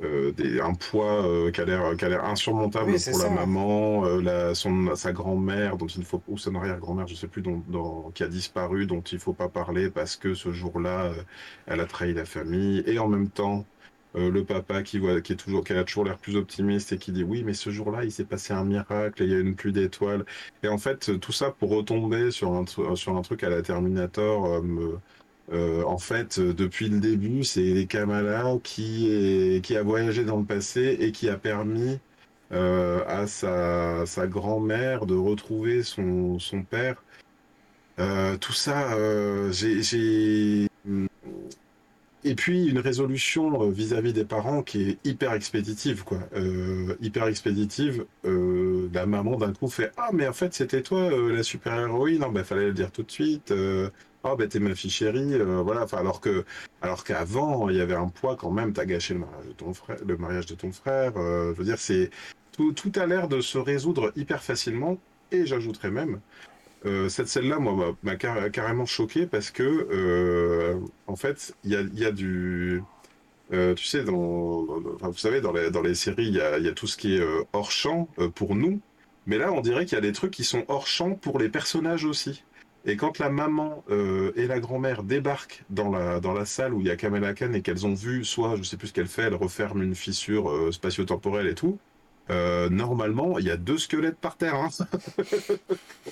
[0.00, 5.86] des, un poids qui a l'air insurmontable pour la maman, la, son, sa grand-mère, dont
[5.86, 9.32] il faut, ou son arrière-grand-mère, je sais plus, dont, qui a disparu, dont il faut
[9.32, 11.12] pas parler parce que ce jour-là,
[11.66, 13.64] elle a trahi la famille, et en même temps,
[14.16, 16.98] euh, le papa qui voit, qui est toujours, qui a toujours l'air plus optimiste et
[16.98, 19.54] qui dit oui, mais ce jour-là, il s'est passé un miracle, il y a une
[19.54, 20.24] pluie d'étoiles.
[20.62, 24.46] Et en fait, tout ça pour retomber sur un, sur un truc à la Terminator.
[24.46, 24.98] Euh,
[25.52, 30.96] euh, en fait, depuis le début, c'est Kamala qui, qui a voyagé dans le passé
[31.00, 31.98] et qui a permis
[32.50, 36.38] à sa, grand-mère de retrouver son,
[36.70, 37.02] père.
[38.40, 38.96] tout ça,
[39.50, 40.68] j'ai
[42.24, 46.18] et puis une résolution euh, vis-à-vis des parents qui est hyper expéditive, quoi.
[46.34, 48.04] Euh, hyper expéditive.
[48.24, 52.20] Euh, la maman d'un coup fait Ah, mais en fait, c'était toi la super-héroïne.
[52.20, 53.52] Non, ben, fallait le dire tout de suite.
[54.24, 55.38] Oh, ben, t'es ma fille chérie.
[55.38, 55.82] voilà.
[55.82, 56.44] Enfin, alors que,
[56.82, 58.72] alors qu'avant, il y avait un poids quand même.
[58.72, 59.96] T'as gâché le mariage de ton frère.
[60.06, 61.12] Le mariage de ton frère.
[61.16, 62.10] je veux dire, c'est
[62.74, 64.98] tout, a l'air de se résoudre hyper facilement.
[65.30, 66.20] Et j'ajouterais même
[66.86, 72.12] euh, cette scène-là, moi, m'a carrément choqué parce que, euh, en fait, il y a,
[72.12, 72.82] du.
[73.52, 76.86] Euh, tu sais, dans, vous savez, dans les, dans les séries, il y a, tout
[76.86, 78.80] ce qui est hors champ pour nous.
[79.26, 81.48] Mais là, on dirait qu'il y a des trucs qui sont hors champ pour les
[81.48, 82.44] personnages aussi.
[82.88, 83.84] Et quand la maman
[84.34, 87.52] et la grand-mère débarquent dans la, dans la salle où il y a Kamala Khan
[87.52, 90.72] et qu'elles ont vu, soit, je sais plus ce qu'elle fait, elle referme une fissure
[90.72, 91.78] spatio-temporelle et tout,
[92.30, 94.54] euh, normalement, il y a deux squelettes par terre.
[94.54, 94.68] Hein.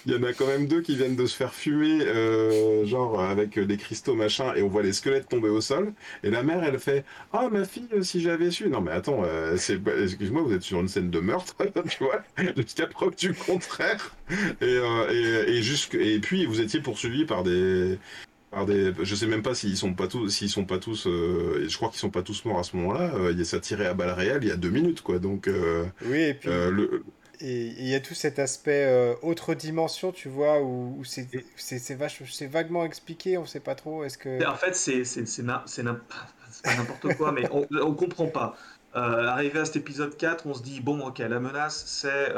[0.07, 3.21] il y en a quand même deux qui viennent de se faire fumer, euh, genre
[3.21, 5.93] avec des cristaux machin, et on voit les squelettes tomber au sol.
[6.23, 8.69] Et la mère, elle fait Ah, ma fille, si j'avais su.
[8.69, 11.55] Non, mais attends, euh, excuse-moi, vous êtes sur une scène de meurtre,
[11.89, 12.23] tu vois,
[12.57, 14.15] jusqu'à preuve du contraire.
[14.61, 14.79] Et,
[15.11, 17.99] et, et, et puis, vous étiez poursuivi par des,
[18.65, 21.77] des, je sais même pas s'ils sont pas tous, s'ils sont pas tous, euh, je
[21.77, 23.15] crois qu'ils sont pas tous morts à ce moment-là.
[23.15, 25.19] Euh, il y a ça tiré à balles réelles il y a deux minutes, quoi.
[25.19, 27.05] Donc, euh, oui, et puis le...
[27.41, 32.85] et il y a tout cet aspect autre dimension, tu vois, où, c'est c'est vaguement
[32.85, 34.05] expliqué, on sait pas trop.
[34.05, 38.57] Est-ce que en fait c'est c'est n'importe quoi, mais on, on comprend pas.
[38.95, 42.33] arrivé à cet épisode 4, on se dit bon, ok, la menace c'est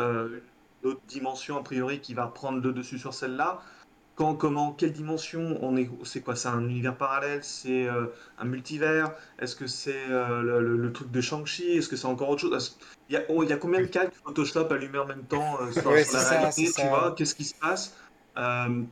[0.83, 3.61] l'autre dimension a priori qui va prendre le dessus sur celle-là
[4.19, 8.07] quand, comment, quelle dimension on est, c'est quoi, c'est un univers parallèle, c'est euh,
[8.41, 12.41] un multivers, est-ce que c'est euh, le, truc de Shang-Chi, est-ce que c'est encore autre
[12.41, 12.79] chose?
[13.09, 15.61] Il y, a, oh, il y a combien de calques Photoshop allumés en même temps
[15.61, 17.97] euh, sur, la réalité, tu vois, qu'est-ce qui se passe?
[18.37, 18.85] On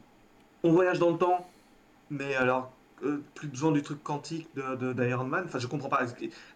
[0.63, 1.51] voyage dans le temps,
[2.09, 2.71] mais alors
[3.35, 6.07] plus besoin du truc quantique de, d'Iron Man, enfin je comprends pas.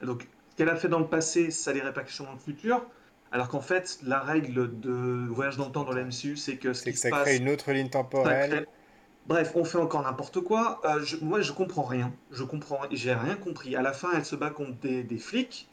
[0.00, 2.86] Donc ce qu'elle a fait dans le passé, ça a des répercussions dans le futur?
[3.32, 6.72] Alors qu'en fait, la règle de voyage dans le temps dans la MCU, c'est que
[6.72, 8.66] ce qui ça crée une autre ligne temporelle.
[9.26, 10.80] Bref, on fait encore n'importe quoi.
[10.84, 11.16] Euh, je...
[11.18, 12.12] Moi, je comprends rien.
[12.32, 12.80] Je comprends.
[12.90, 13.76] J'ai rien compris.
[13.76, 15.68] À la fin, elle se bat contre des, des flics.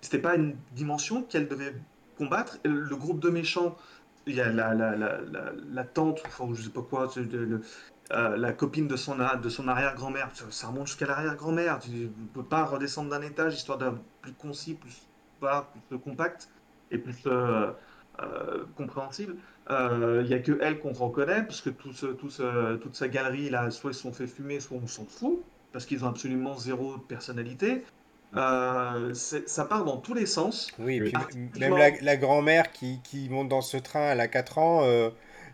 [0.00, 1.74] C'était pas une dimension qu'elle devait
[2.16, 2.58] combattre.
[2.64, 3.76] Le groupe de méchants,
[4.26, 5.20] il y a la, la, la,
[5.70, 10.30] la, tante, enfin, je sais pas quoi, euh, la copine de son, de son arrière-grand-mère.
[10.50, 11.80] Ça remonte jusqu'à l'arrière-grand-mère.
[11.80, 15.02] Tu ne peux pas redescendre d'un étage histoire d'être plus concis, plus,
[15.40, 16.48] pas, plus compact
[16.90, 17.70] et plus euh,
[18.20, 19.36] euh, compréhensible.
[19.70, 22.96] Il euh, n'y a que elle qu'on reconnaît, parce que tout ce, tout ce, toute
[22.96, 26.08] sa galerie, là, soit ils sont fait fumer, soit on s'en fout, parce qu'ils ont
[26.08, 27.84] absolument zéro personnalité.
[28.32, 30.70] ça part dans tous les sens.
[30.78, 31.12] Oui, puis
[31.60, 35.10] même la, grand-mère qui, qui, monte dans ce train, elle a 4 ans,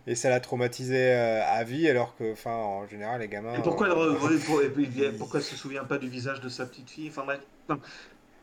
[0.07, 3.55] et ça l'a traumatisée à vie, alors que, enfin, en général, les gamins.
[3.55, 7.25] Et pourquoi, elle, pourquoi se souvient pas du visage de sa petite fille enfin,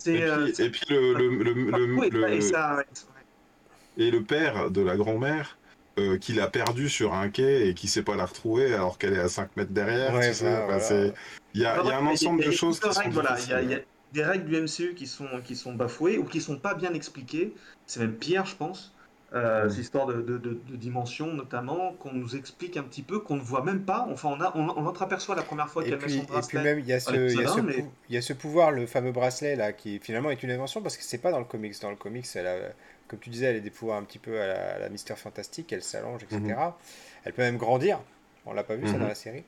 [0.07, 1.99] euh, et, puis, le, le,
[3.97, 5.57] et le père de la grand-mère
[5.99, 9.13] euh, qu'il a perdu sur un quai et qui sait pas la retrouver alors qu'elle
[9.13, 10.13] est à 5 mètres derrière.
[11.53, 13.79] Il y, a, un ensemble de choses qui sont Il y, a
[14.13, 17.53] des règles du MCU qui sont, qui sont bafouées ou qui sont pas bien expliquées.
[17.87, 18.93] C'est même pire, je pense.
[19.33, 23.37] Euh, cette histoire de, de, de, dimension notamment, qu'on nous explique un petit peu, qu'on
[23.37, 24.05] ne voit même pas.
[24.11, 26.59] Enfin, on, a, on, on entreaperçoit la première fois qu'elle met son bracelet.
[26.59, 27.59] Et puis même, il y, a ce, il, y a ce
[28.09, 30.97] il y a ce pouvoir, le fameux bracelet là, qui finalement est une invention parce
[30.97, 31.79] que c'est pas dans le comics.
[31.81, 32.55] Dans le comics, elle a,
[33.07, 35.71] comme tu disais, elle a des pouvoirs un petit peu à la, la Mister Fantastique,
[35.71, 36.39] elle s'allonge, etc.
[36.41, 36.71] Mhm.
[37.23, 37.99] Elle peut même grandir.
[38.45, 39.07] On l'a pas vu ça dans mhm.
[39.07, 39.43] la série.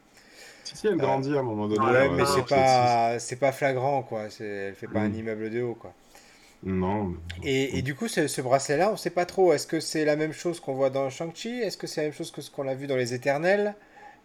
[0.64, 1.86] Si, si, elle grandit à un moment donné.
[1.86, 4.28] Ouais, mais c'est pas, c'est pas flagrant, quoi.
[4.40, 5.16] Elle fait pas un mhm.
[5.16, 5.94] immeuble de haut, quoi.
[6.66, 7.16] Non.
[7.44, 9.54] Et, et, du coup, ce, ce bracelet-là, on sait pas trop.
[9.54, 11.60] Est-ce que c'est la même chose qu'on voit dans Shang-Chi?
[11.62, 13.76] Est-ce que c'est la même chose que ce qu'on a vu dans Les Éternels?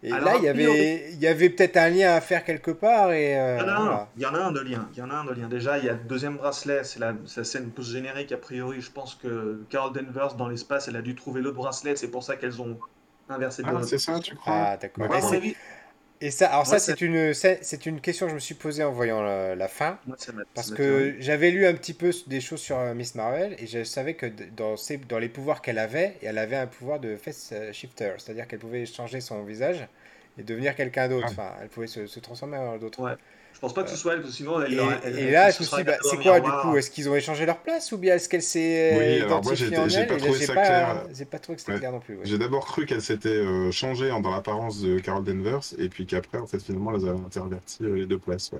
[0.01, 3.11] Et là, il y avait, il y avait peut-être un lien à faire quelque part.
[3.11, 4.87] Et, euh, il, y en a un, il y en a un de lien.
[4.93, 5.49] Il y en a un de lien.
[5.49, 6.85] Déjà, il y a le deuxième bracelet.
[6.85, 8.31] C'est la, la, scène post-générique.
[8.31, 11.97] A priori, je pense que Carol Danvers, dans l'espace, elle a dû trouver l'autre bracelet.
[11.97, 12.79] C'est pour ça qu'elles ont
[13.27, 13.63] inversé.
[13.65, 14.53] Ah, c'est ça, tu crois?
[14.53, 15.07] Ah, d'accord.
[16.21, 18.91] Et ça, alors ça, c'est une, c'est une question que je me suis posée en
[18.91, 19.99] voyant la, fin,
[20.53, 23.83] parce que j'avais lu un petit peu des choses sur euh, Miss Marvel et je
[23.85, 27.51] savais que dans, ses, dans les pouvoirs qu'elle avait, elle avait un pouvoir de face
[27.53, 29.87] euh, shifter, c'est-à-dire qu'elle pouvait changer son visage
[30.37, 31.27] et devenir quelqu'un d'autre.
[31.29, 31.31] Ah.
[31.31, 33.01] Enfin, elle pouvait se, se transformer en d'autres.
[33.01, 33.15] Ouais.
[33.59, 35.49] Je pense pas que ce soit elle, parce que sinon elle, et, elle, et là,
[35.83, 38.41] bah, c'est quoi du coup Est-ce qu'ils ont échangé leur place ou bien est-ce qu'elle
[38.41, 41.03] s'est oui, identifiée en elle pas trouvé ça clair.
[41.13, 42.15] J'ai pas trouvé que c'était clair non plus.
[42.15, 42.21] Ouais.
[42.23, 46.37] J'ai d'abord cru qu'elle s'était euh, changée dans l'apparence de Carol Danvers et puis qu'après,
[46.37, 48.51] en fait, finalement, elle a interverti euh, les deux places.
[48.53, 48.59] Ouais.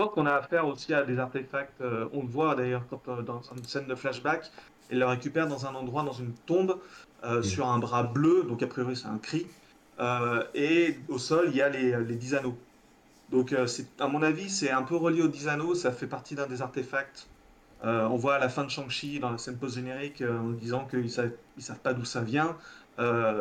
[0.00, 1.78] Je pense qu'on a affaire aussi à des artefacts.
[1.82, 4.50] Euh, on le voit d'ailleurs quand euh, dans une scène de flashback,
[4.88, 6.78] elle le récupère dans un endroit, dans une tombe,
[7.22, 7.42] euh, mm.
[7.42, 9.46] sur un bras bleu, donc a priori c'est un cri.
[10.54, 12.56] et au sol, il y a les, les 10 anneaux.
[13.30, 13.66] Donc, euh,
[14.00, 16.62] à mon avis, c'est un peu relié aux 10 anneaux, ça fait partie d'un des
[16.62, 17.28] artefacts.
[17.84, 20.84] Euh, on voit à la fin de Shang-Chi, dans la scène post-générique, euh, en disant
[20.86, 22.56] qu'ils ne savent, savent, pas d'où ça vient.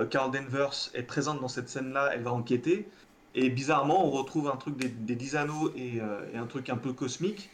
[0.10, 2.88] Carl Danvers est présente dans cette scène-là, elle va enquêter.
[3.36, 6.00] Et bizarrement, on retrouve un truc des, des 10 anneaux et,
[6.34, 7.50] un truc un peu cosmique.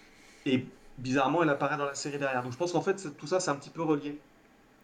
[0.46, 0.68] Et
[1.00, 2.44] bizarrement, elle apparaît dans la série derrière.
[2.44, 4.20] Donc je pense qu'en fait, tout ça, c'est un petit peu relié.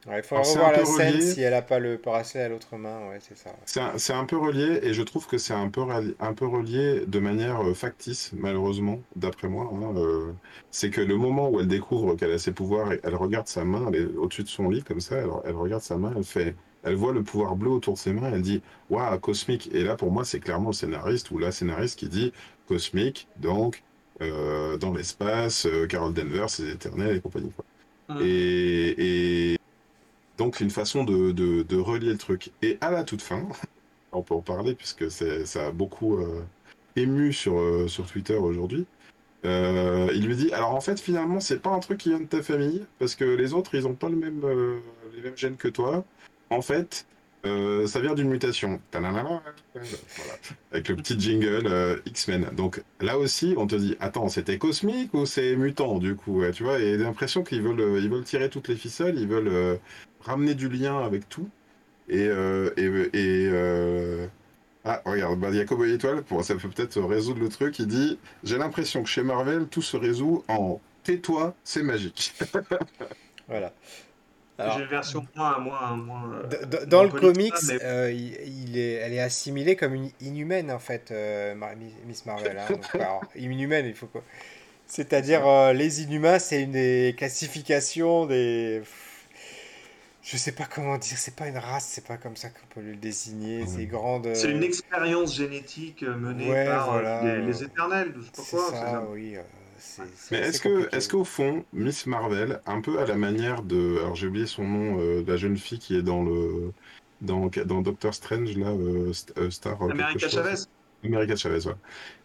[0.07, 3.09] Ouais, il faut revoir la scène si elle n'a pas le bracelet à l'autre main,
[3.09, 3.51] ouais, c'est ça.
[3.65, 5.81] C'est un, un, peu relié et je trouve que c'est un peu,
[6.19, 9.71] un peu relié de manière euh, factice, malheureusement, d'après moi.
[9.71, 10.31] Hein, euh,
[10.71, 13.85] c'est que le moment où elle découvre qu'elle a ses pouvoirs, elle regarde sa main,
[13.89, 16.55] elle est au-dessus de son lit comme ça, elle, elle, regarde sa main, elle fait,
[16.83, 19.69] elle voit le pouvoir bleu autour de ses mains, elle dit waouh cosmique.
[19.71, 22.33] Et là pour moi c'est clairement le scénariste ou la scénariste qui dit
[22.67, 23.83] cosmique, donc
[24.21, 27.51] euh, dans l'espace, euh, Carol Denver, ses éternels et compagnie.
[27.51, 27.65] Quoi.
[28.09, 28.21] Mmh.
[28.21, 28.80] Et
[30.41, 32.49] donc une façon de, de, relier le truc.
[32.63, 33.47] Et à la toute fin,
[34.11, 36.43] on peut en parler puisque ça a beaucoup euh,
[36.95, 38.87] ému sur, euh, sur Twitter aujourd'hui.
[39.45, 42.25] Euh, il lui dit alors en fait finalement c'est pas un truc qui vient de
[42.25, 44.41] ta famille parce que les autres ils ont pas le même
[45.15, 46.03] les mêmes gènes que toi.
[46.49, 47.05] En fait
[47.45, 48.79] euh, ça vient d'une mutation.
[49.73, 50.33] Voilà.
[50.71, 52.49] Avec le petit jingle euh, X-Men.
[52.53, 56.63] Donc là aussi, on te dit, attends, c'était cosmique ou c'est mutant du coup Tu
[56.63, 59.79] vois, et l'impression qu'ils veulent, euh, ils veulent tirer toutes les ficelles, ils veulent
[60.21, 61.49] ramener du lien avec tout.
[62.09, 62.29] Et,
[64.83, 67.77] ah, regarde, bah, Jacob Étoile, ça peut peut-être résoudre le truc.
[67.79, 72.33] Il dit, j'ai l'impression que chez Marvel, tout se résout en tais-toi, c'est magique.
[73.47, 73.73] voilà.
[74.75, 75.59] J'ai une version moins.
[75.59, 77.53] moins, moins euh, dans le comics,
[77.83, 81.55] euh, il, est, elle est assimilée comme une inhumaine, en fait, euh,
[82.07, 82.57] Miss Marvel.
[82.57, 82.65] Hein.
[82.69, 84.23] Donc, alors, inhumaine, il faut quoi
[84.87, 88.81] C'est-à-dire, euh, les inhumains, c'est une des classifications des.
[90.23, 92.81] Je sais pas comment dire, c'est pas une race, c'est pas comme ça qu'on peut
[92.81, 93.65] le désigner.
[93.65, 94.29] C'est grande.
[94.35, 97.23] C'est une expérience génétique menée ouais, par voilà.
[97.23, 98.77] les, les, éternels, je sais pas quoi.
[98.77, 99.03] Ça,
[100.31, 104.15] Mais est-ce que, est-ce qu'au fond, Miss Marvel, un peu à la manière de, alors
[104.15, 106.71] j'ai oublié son nom, euh, la jeune fille qui est dans le,
[107.21, 109.81] dans, dans Doctor Strange là, euh, euh Star.
[109.81, 110.63] America Chavez.
[111.03, 111.59] America Chavez.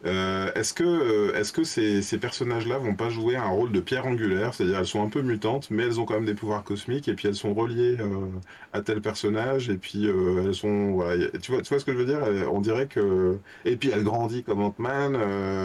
[0.04, 4.06] Euh, est-ce que, euh, est-ce que ces, personnages-là vont pas jouer un rôle de pierre
[4.06, 4.54] angulaire?
[4.54, 7.14] C'est-à-dire, elles sont un peu mutantes, mais elles ont quand même des pouvoirs cosmiques, et
[7.14, 8.26] puis elles sont reliées euh,
[8.72, 10.92] à tel personnage, et puis elles sont.
[10.92, 12.20] Voilà, tu, vois, tu vois ce que je veux dire?
[12.52, 13.38] On dirait que.
[13.64, 15.16] Et puis elle grandit comme Ant-Man.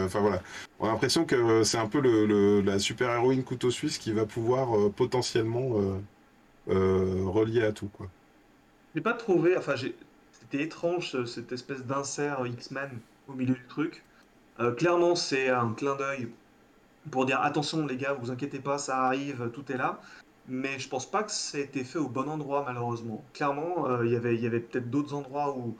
[0.04, 0.42] Enfin voilà.
[0.80, 2.00] On a l'impression que c'est un peu
[2.62, 6.00] la super-héroïne couteau suisse qui va pouvoir potentiellement
[6.66, 8.08] relier à tout, quoi.
[8.94, 9.56] J'ai pas trouvé.
[9.56, 9.94] Enfin, j'ai
[10.52, 12.90] c'était étrange cette espèce d'insert X-Men
[13.28, 14.02] au milieu du truc.
[14.60, 16.28] Euh, clairement, c'est un clin d'œil
[17.10, 20.00] pour dire attention les gars, vous inquiétez pas, ça arrive, tout est là.
[20.48, 23.24] Mais je pense pas que ça ait été fait au bon endroit malheureusement.
[23.32, 25.76] Clairement, euh, y il y avait peut-être d'autres endroits où,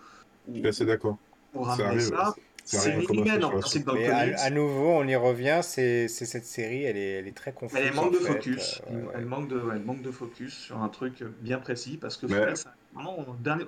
[0.49, 0.55] où.
[0.55, 1.19] Je suis assez d'accord.
[1.53, 2.35] Pour ramener ça.
[2.65, 4.37] C'est inhumaine en principe dans le comics.
[4.39, 7.79] À, à, nouveau, on y revient, c'est cette série, elle est, elle est très confuse.
[7.79, 8.33] Elle manque de fait.
[8.35, 8.81] focus.
[8.89, 12.17] Euh, ouais, elle, manque de, elle manque de focus sur un truc bien précis parce
[12.17, 12.55] que mais...
[12.55, 12.73] ça,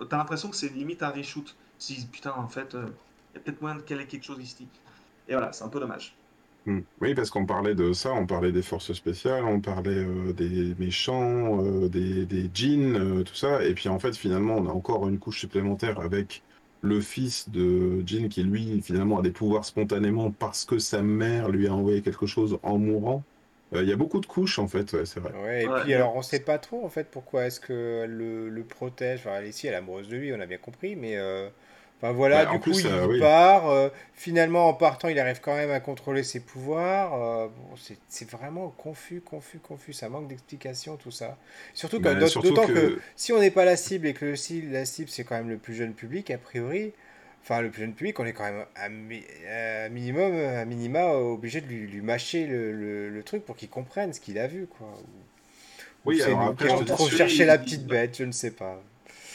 [0.09, 1.57] t'as l'impression que c'est limite un reshoot.
[1.79, 2.87] Si putain, en fait, il euh,
[3.35, 4.67] y a peut-être moyen de caler quelque chose ici.
[5.29, 6.15] Et voilà, c'est un peu dommage.
[6.67, 6.81] Hmm.
[7.01, 10.75] Oui, parce qu'on parlait de ça, on parlait des forces spéciales, on parlait euh, des
[10.79, 13.63] méchants, euh, des, des djinns, tout ça.
[13.65, 16.43] Et puis en fait, finalement, on a encore une couche supplémentaire avec
[16.85, 21.49] le fils de Jin qui, lui, finalement, a des pouvoirs spontanément parce que sa mère
[21.49, 23.25] lui a envoyé quelque chose en mourant.
[23.75, 25.33] Il y a beaucoup de couches, en fait, ouais, c'est vrai.
[25.43, 28.63] Ouais, et puis alors, on sait pas trop, en fait, pourquoi est-ce que le, le
[28.65, 29.21] protège.
[29.27, 31.17] Enfin, ici, elle est amoureuse de lui, on a bien compris, mais
[32.13, 33.69] voilà, du coup, il part.
[33.71, 37.15] Euh, finalement, en partant, il arrive quand même à contrôler ses pouvoirs.
[37.15, 37.49] Euh,
[38.09, 39.93] c'est vraiment confus, confus, confus.
[39.93, 41.39] Ça manque d'explication, tout ça.
[41.73, 42.99] Surtout, que, d'autant que...
[43.17, 44.35] si on n'est pas la cible et que
[44.71, 46.93] la cible, c'est quand même le plus jeune public, a priori,
[47.45, 48.89] enfin, le plus jeune public, on est quand même à,
[49.91, 54.47] minimum, à minima, obligé de lui, mâcher le, truc pour qu'il comprenne ce qu'il a
[54.47, 54.89] vu, quoi.
[56.05, 58.83] Oui, alors après, trop chercher la petite bête, je ne sais pas.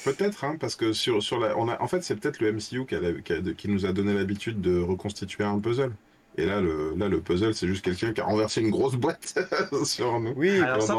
[0.06, 2.86] Peut-être, hein, parce que sur, sur la, on a, en fait, c'est peut-être le MCU
[2.86, 5.92] qui, qui, nous a donné l'habitude de reconstituer un puzzle.
[6.38, 9.38] Et là, le, là, le puzzle, c'est juste quelqu'un qui a renversé une grosse boîte
[9.84, 10.34] sur nous.
[10.38, 10.96] Oui, alors ça,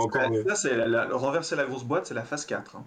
[0.56, 2.76] c'est la, renverser la grosse boîte, c'est la phase 4.
[2.76, 2.84] Hein.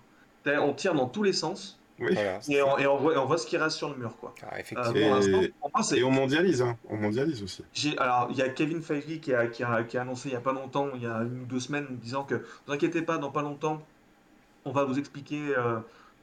[0.60, 1.80] On tire dans tous les sens.
[2.04, 2.18] Oui.
[2.50, 4.16] Et, on, et on, voit, on, voit, ce qui reste sur le mur.
[4.20, 4.34] Quoi.
[4.50, 5.20] Ah, effectivement.
[5.22, 6.78] et, et, on mondialise, hein.
[6.90, 7.64] on mondialise aussi.
[7.98, 10.38] Alors, il y a Kevin Feige qui a, qui, a, qui a, annoncé il n'y
[10.38, 13.02] a pas longtemps, il y a une ou deux semaines, disant que ne vous inquiétez
[13.02, 13.82] pas, dans pas longtemps,
[14.66, 15.80] on va vous expliquer euh,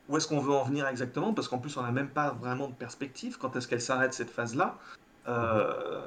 [0.09, 2.69] où est-ce qu'on veut en venir exactement, parce qu'en plus on n'a même pas vraiment
[2.69, 4.79] de perspective, quand est-ce qu'elle s'arrête cette phase-là.
[5.29, 6.03] Euh,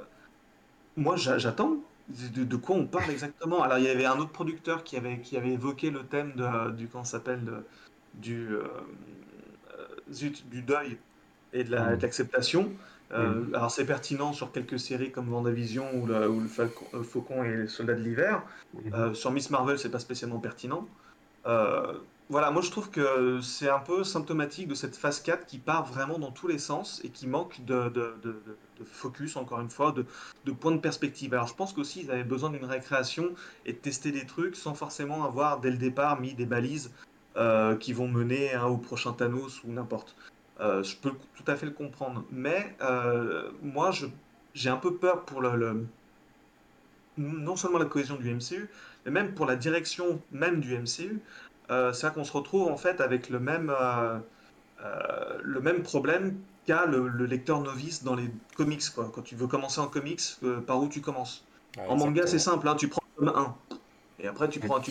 [0.97, 1.77] moi j'attends
[2.09, 3.63] de, quoi on parle exactement.
[3.63, 6.71] Alors il y avait un autre producteur qui avait, qui avait évoqué le thème de,
[6.71, 7.63] du, comment s'appelle,
[8.15, 8.63] du, euh,
[10.07, 10.97] du deuil
[11.53, 12.71] et de l'acceptation.
[13.11, 17.57] Euh, alors c'est pertinent sur quelques séries comme Vendavision ou le, ou le Faucon et
[17.57, 18.41] les Soldats de l'hiver.
[19.13, 20.87] sur Miss Marvel, c'est pas spécialement pertinent
[22.29, 25.85] voilà, moi je trouve que c'est un peu symptomatique de cette phase 4 qui part
[25.85, 27.91] vraiment dans tous les sens et qui manque de,
[28.85, 31.33] focus, encore une fois, de, point de perspective.
[31.33, 33.29] Alors je pense qu'aussi ils avaient besoin d'une récréation
[33.65, 36.91] et de tester des trucs sans forcément avoir dès le départ mis des balises
[37.37, 40.15] euh, qui vont mener au prochain Thanos ou n'importe.
[40.59, 42.23] Euh, je peux tout à fait le comprendre.
[42.31, 43.91] Mais euh, moi
[44.53, 45.85] j'ai un peu peur pour le,
[47.17, 48.69] non seulement la cohésion du MCU,
[49.05, 51.19] mais même pour la direction même du MCU.
[51.71, 53.73] Euh, c'est qu'on se retrouve en fait avec le même,
[55.43, 58.83] le même problème qu'a le, lecteur novice dans les comics.
[58.93, 59.11] Quoi.
[59.13, 60.21] Quand tu veux commencer en comics,
[60.67, 61.45] par où tu commences
[61.87, 63.55] En manga, c'est simple, hein, tu prends le 1
[64.19, 64.81] et après tu prends un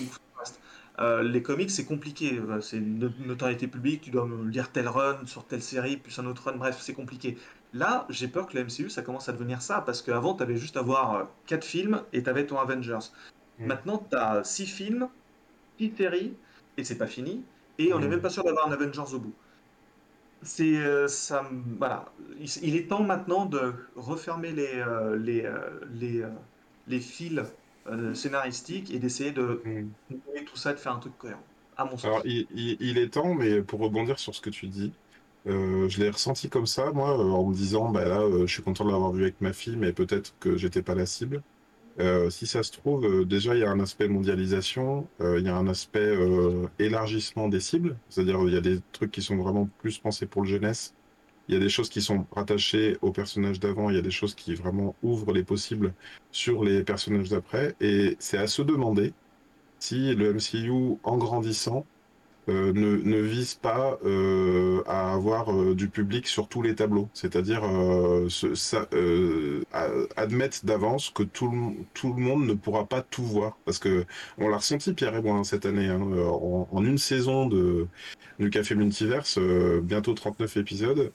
[0.97, 2.41] tube les comics, c'est compliqué.
[2.61, 6.45] C'est une notoriété publique, tu dois lire tel run sur telle série, plus un autre
[6.45, 7.39] run, bref, c'est compliqué.
[7.75, 10.57] Là, j'ai peur que la MCU, ça commence à devenir ça, parce qu'avant, tu avais
[10.57, 13.11] juste à voir 4 films et tu avais ton Avengers.
[13.59, 13.67] Mm.
[13.67, 15.09] Maintenant, tu as 6 films,
[15.79, 16.35] 6 séries,
[16.77, 17.43] et c'est pas fini,
[17.79, 19.35] et on n'est même pas sûr d'avoir un Avengers au bout.
[20.43, 22.07] C'est euh, ça, voilà.
[22.63, 25.59] Il, est temps maintenant de refermer les euh, les euh,
[25.95, 26.25] les,
[26.89, 27.41] les fils
[28.15, 30.45] scénaristiques et d'essayer de mm.
[30.47, 31.43] tout ça, de faire un truc cohérent.
[31.77, 32.05] À mon sens.
[32.05, 34.93] Alors, il, il, est temps, mais pour rebondir sur ce que tu dis,
[35.47, 38.91] je l'ai ressenti comme ça, moi, en me disant, bah là, je suis content de
[38.91, 41.43] l'avoir vu avec ma fille, mais peut-être que j'étais pas la cible.
[42.01, 45.47] Euh, si ça se trouve, euh, déjà, il y a un aspect mondialisation, euh, il
[45.47, 46.17] y a un aspect
[46.79, 50.43] élargissement des cibles, c'est-à-dire il y a des trucs qui sont vraiment plus pensés pour
[50.43, 50.95] le jeunesse,
[51.49, 54.11] il y a des choses qui sont rattachées aux personnages d'avant, il y a des
[54.11, 55.95] choses qui vraiment ouvrent les possibles
[56.31, 59.13] sur les personnages d'après, et c'est à se demander
[59.79, 61.87] si le MCU, en grandissant,
[62.49, 67.09] euh, ne, ne, vise pas euh, à avoir euh, du public sur tous les tableaux.
[67.15, 67.63] C'est-à-dire
[70.17, 73.57] admettre d'avance que tout le, tout le monde ne pourra pas tout voir.
[73.65, 74.05] Parce que
[74.39, 75.87] on l'a ressenti, Pierre et moi, hein, cette année.
[75.89, 77.87] Hein, en, une saison de,
[78.41, 79.39] du Café Multiverse,
[79.83, 81.13] bientôt 39 épisodes,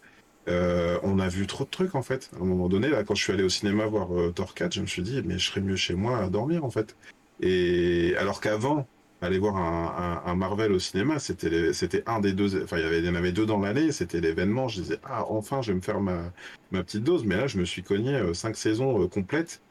[0.47, 2.29] on a vu trop de trucs en fait.
[2.39, 4.81] À un moment donné, là, quand je suis allé au cinéma voir Thor 4, je
[4.81, 6.95] me suis dit, mais je serais mieux chez moi à dormir en fait.
[7.39, 8.87] Et alors qu'avant,
[9.21, 12.63] aller voir un, Marvel au cinéma, c'était c'était un des deux.
[12.63, 13.91] Enfin, il y en avait deux dans l'année.
[13.91, 14.67] C'était l'événement.
[14.67, 16.31] Je disais ah enfin, je vais me faire ma,
[16.71, 17.25] ma petite dose.
[17.25, 19.61] Mais là, je me suis cogné euh, cinq saisons euh, complètes.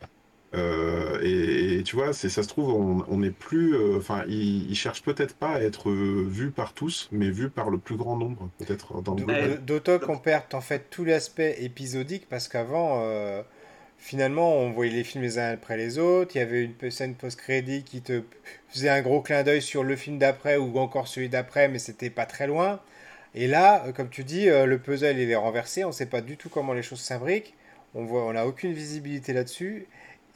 [0.55, 2.70] Euh, et, tu vois, c'est ça se trouve,
[3.09, 3.76] on n'est plus.
[3.97, 7.97] Enfin, ils, cherchent peut-être pas à être vus par tous, mais vus par le plus
[7.97, 9.03] grand nombre, peut-être
[9.62, 13.03] D'autant qu'on perd en fait tout l'aspect épisodique parce qu'avant
[13.99, 16.36] finalement, on voyait les films les uns après les autres.
[16.36, 18.22] Il y avait une scène post-crédit qui te
[18.68, 22.11] faisait un gros clin d'œil sur le film d'après ou encore celui d'après, mais c'était
[22.11, 22.80] pas très loin.
[23.34, 25.84] Et là, euh, comme tu dis, euh, le puzzle il est renversé.
[25.84, 27.55] On ne sait pas du tout comment les choses s'imbriquent.
[27.94, 29.86] On voit, on n'a aucune visibilité là-dessus.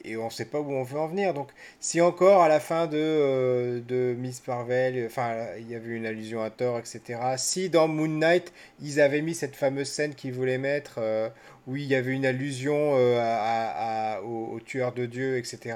[0.03, 1.33] Et on ne sait pas où on veut en venir.
[1.33, 1.49] Donc,
[1.79, 6.05] si encore à la fin de, euh, de Miss Marvel, enfin, il y avait une
[6.05, 7.19] allusion à Thor, etc.
[7.37, 11.29] Si dans Moon Knight, ils avaient mis cette fameuse scène qu'ils voulaient mettre, euh,
[11.67, 15.75] où il y avait une allusion euh, à, au, tueur de Dieu, etc.,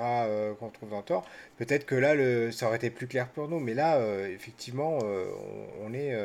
[0.60, 1.26] qu'on trouve dans Thor,
[1.58, 3.60] peut-être que là, le, ça aurait été plus clair pour nous.
[3.60, 4.00] Mais là,
[4.30, 5.00] effectivement,
[5.84, 6.16] on, est,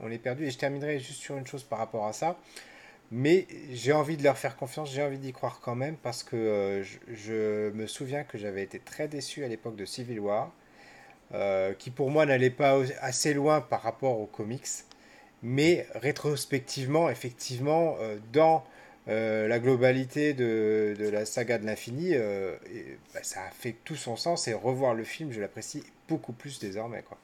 [0.00, 0.46] on est perdu.
[0.46, 2.38] Et je terminerai juste sur une chose par rapport à ça.
[3.14, 6.34] Mais j'ai envie de leur faire confiance, j'ai envie d'y croire quand même, parce que
[6.34, 10.50] euh, je, me souviens que j'avais été très déçu à l'époque de Civil War,
[11.34, 14.66] euh, qui pour moi n'allait pas assez loin par rapport aux comics.
[15.42, 18.64] Mais rétrospectivement, effectivement, euh, dans
[19.06, 22.14] la globalité de, la saga de l'infini,
[23.12, 26.60] bah, ça a fait tout son sens et revoir le film, je l'apprécie beaucoup plus
[26.60, 27.02] désormais.
[27.02, 27.18] Quoi.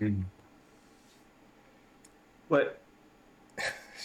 [0.00, 0.22] Mmh.
[2.48, 2.66] Ouais,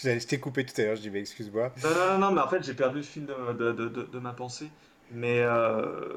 [0.02, 1.72] je t'ai coupé tout à l'heure, je dis, mais excuse-moi.
[1.82, 4.68] Non, non, non, mais en fait, j'ai perdu le fil de, de, de, ma pensée.
[5.10, 6.16] Mais euh,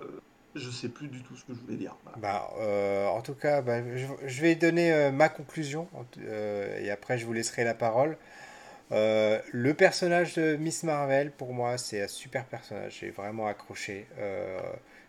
[0.56, 1.96] je sais plus du tout ce que je voulais dire.
[2.18, 5.88] Bah, euh, en tout cas, bah, je, vais donner euh, ma conclusion
[6.20, 8.18] euh, et après, je vous laisserai la parole.
[8.92, 13.00] le personnage de Miss Marvel, pour moi, c'est un super personnage.
[13.02, 14.08] J'ai vraiment accroché.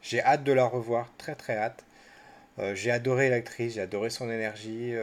[0.03, 1.85] j'ai hâte de la revoir, très très hâte.
[2.74, 4.95] j'ai adoré l'actrice, j'ai adoré son énergie.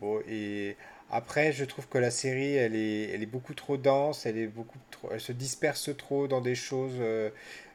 [0.00, 0.76] bon, et
[1.10, 4.46] après, je trouve que la série, elle est, elle est beaucoup trop dense, elle, est
[4.46, 4.78] beaucoup
[5.10, 6.96] elle se disperse trop dans des choses.
[6.98, 7.30] Euh,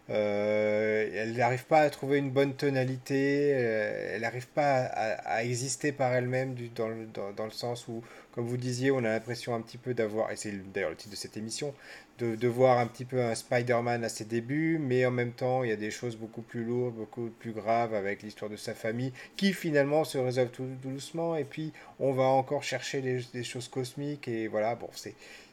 [0.09, 5.91] euh, elle n'arrive pas à trouver une bonne tonalité, euh, elle n'arrive pas à, exister
[5.91, 9.77] par elle-même dans, dans, le sens où, comme vous disiez, on a l'impression un petit
[9.77, 11.75] peu d'avoir, et c'est d'ailleurs le titre de cette émission,
[12.19, 15.69] de, voir un petit peu un Spider-Man à ses débuts, mais en même temps, il
[15.69, 19.13] y a des choses beaucoup plus lourdes, beaucoup plus graves avec l'histoire de sa famille,
[19.37, 24.27] qui finalement se résolvent tout, doucement, et puis on va encore chercher des, choses cosmiques,
[24.27, 24.89] et voilà, bon,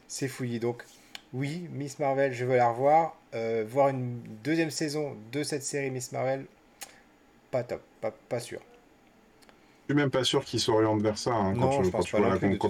[0.07, 0.59] c'est fouillé.
[0.59, 0.83] Donc,
[1.33, 3.15] oui, Miss Marvel, je veux la revoir.
[3.35, 6.45] Euh, voir une deuxième saison de cette série Miss Marvel,
[7.51, 8.59] pas top, pas, pas sûr.
[9.87, 11.33] Je suis même pas sûr qu'il s'oriente vers ça.
[11.33, 12.09] Hein, quand, tu,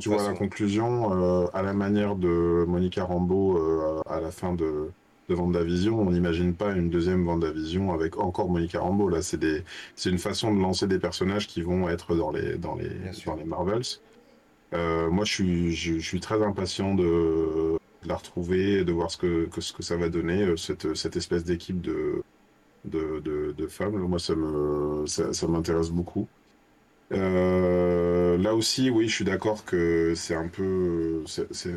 [0.10, 4.92] vois, la, conclusion, euh, à la manière de Monica Rambeau euh, à la fin de,
[5.30, 9.10] de Vendavision, on n'imagine pas une deuxième Vendavision avec encore Monica Rambeau.
[9.10, 9.64] Là, c'est des,
[9.96, 12.90] c'est une façon de lancer des personnages qui vont être dans les, dans les,
[13.26, 13.82] dans les Marvels.
[14.74, 17.78] Euh, moi, je suis, je, suis très impatient de,
[18.08, 21.82] la retrouver, de voir ce que, ce que ça va donner, cette, cette espèce d'équipe
[21.82, 22.24] de,
[22.86, 23.98] de, de, femmes.
[23.98, 26.28] Moi, ça me, ça m'intéresse beaucoup.
[27.14, 31.74] Euh, là aussi, oui, je suis d'accord que c'est un peu, c'est,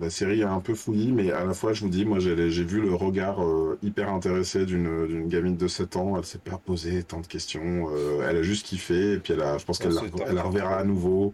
[0.00, 2.34] la série est un peu fouillie, mais à la fois, je vous dis, moi, j'ai,
[2.34, 6.16] vu le regard euh, hyper intéressé d'une, d'une gamine de 7 ans.
[6.16, 7.88] Elle s'est pas posé tant de questions.
[7.92, 10.42] Euh, elle a juste kiffé, et puis elle a, je pense qu'elle la, elle la
[10.42, 11.32] reverra à nouveau.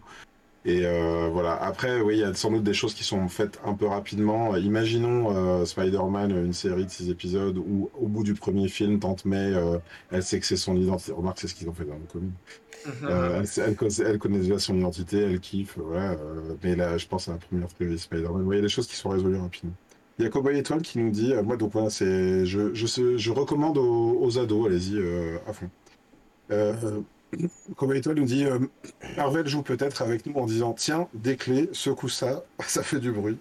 [0.65, 0.83] Et
[1.31, 1.55] voilà.
[1.55, 4.55] Après, oui, il y a sans doute des choses qui sont faites un peu rapidement.
[4.57, 9.53] Imaginons Spider-Man, une série de 6 épisodes où, au bout du premier film, Tante May,
[10.11, 11.11] elle sait que c'est son identité.
[11.13, 12.33] Remarque, c'est ce qu'ils ont fait dans le comic.
[13.03, 16.15] Euh, elle, connaît déjà son identité, elle kiffe, euh,
[16.63, 18.47] mais là, je pense à la première prévue Spider-Man.
[18.49, 19.73] Il y a des choses qui sont résolues rapidement.
[20.17, 23.17] Il y a Cowboy Étoile qui nous dit, euh, moi donc voilà, c'est, je, je,
[23.17, 24.99] je recommande aux, ados, allez-y
[25.47, 25.69] à fond.
[27.33, 28.45] Euh, Étoile nous dit,
[29.17, 33.11] Marvel joue peut-être avec nous en disant, tiens, des clés, secoue ça, ça fait du
[33.11, 33.37] bruit.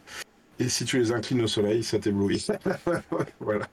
[0.59, 2.47] Et si tu les inclines au soleil, ça t'éblouit.
[3.41, 3.67] voilà.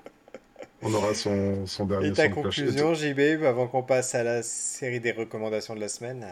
[0.81, 4.99] On aura son, son dernier Et ta conclusion, JB, avant qu'on passe à la série
[4.99, 6.25] des recommandations de la semaine?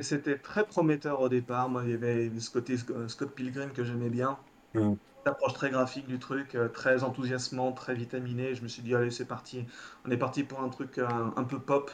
[0.00, 1.68] C'était très prometteur au départ.
[1.68, 4.38] Moi, il y avait ce côté Scott Pilgrim que j'aimais bien.
[4.74, 4.94] Mm.
[5.26, 8.54] L'approche très graphique du truc, euh, très enthousiasmant, très vitaminé.
[8.54, 9.66] Je me suis dit, allez, c'est parti.
[10.06, 11.90] On est parti pour un truc euh, un, peu pop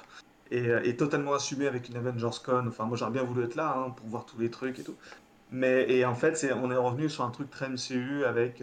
[0.53, 2.67] et, euh, et, totalement assumé avec une Avengers Con.
[2.69, 4.97] Enfin, moi, j'aurais bien voulu être là hein, pour voir tous les trucs et tout.
[5.51, 8.63] Mais en fait, on est revenu sur un truc très MCU avec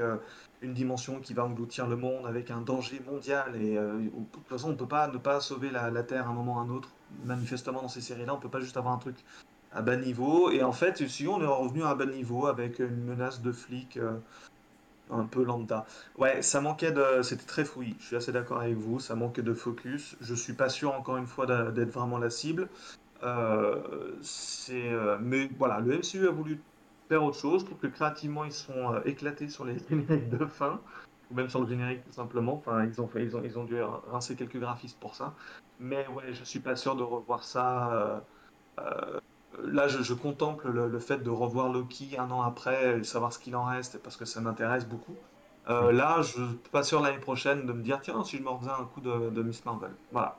[0.62, 3.56] une dimension qui va engloutir le monde avec un danger mondial.
[3.62, 6.32] Et euh, de toute façon, on ne peut pas ne pas sauver la, Terre à
[6.32, 6.90] un moment ou à un autre.
[7.26, 9.18] Manifestement, dans ces séries-là, on ne peut pas juste avoir un truc
[9.72, 10.52] à bas niveau.
[10.52, 13.98] Et en fait, si on est revenu à bas niveau avec une menace de flics
[13.98, 14.18] euh,
[15.10, 15.86] un peu lambda.
[16.18, 17.22] Ouais, ça manquait de.
[17.24, 17.96] C'était très fouillis.
[18.00, 19.00] Je suis assez d'accord avec vous.
[19.00, 20.16] Ça manquait de focus.
[20.22, 22.70] Je suis pas sûr, encore une fois, d'être vraiment la cible.
[23.24, 26.60] Euh, c'est, mais voilà, le MCU a voulu
[27.10, 27.66] faire autre chose.
[27.68, 30.80] Je que créativement, ils sont euh, éclatés sur les génériques de fin,
[31.30, 32.54] ou même sur le générique tout simplement.
[32.54, 35.36] Enfin, ils ont, ils ont, ils ont dû rincer quelques graphistes pour ça.
[35.80, 37.94] Mais ouais, je suis pas sûr de revoir ça.
[37.94, 38.20] Euh,
[38.80, 39.20] euh,
[39.64, 43.56] là, je, contemple le, fait de revoir Loki un an après, et savoir ce qu'il
[43.56, 45.16] en reste, parce que ça m'intéresse beaucoup.
[45.68, 48.72] là, je suis pas sûr l'année prochaine de me dire tiens, si je me refaisais
[48.72, 49.92] un coup de, de Miss Marvel.
[50.12, 50.38] Voilà.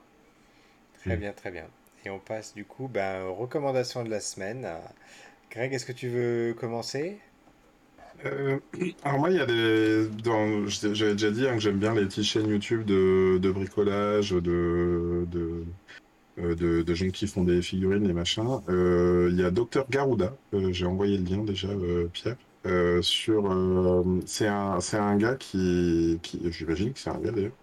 [1.01, 1.67] Très bien, très bien.
[2.05, 4.67] Et on passe du coup ben, aux recommandations de la semaine.
[5.51, 7.21] Greg, est-ce que tu veux commencer?
[8.25, 8.59] Euh,
[9.03, 10.09] alors moi, il y a des...
[10.23, 14.31] dans- J'avais déjà dit hein, que j'aime bien les petites chaînes YouTube de, de bricolage,
[14.33, 15.65] de, de, euh,
[16.55, 18.63] de, de gens qui font des figurines et machin.
[18.69, 22.37] Euh, il y a Docteur Garuda, euh, j'ai envoyé le lien déjà, euh, Pierre.
[22.67, 26.21] Euh, sur, euh, c'est un, c'est un gars qui,
[26.51, 27.57] j'imagine que c'est un gars d'ailleurs,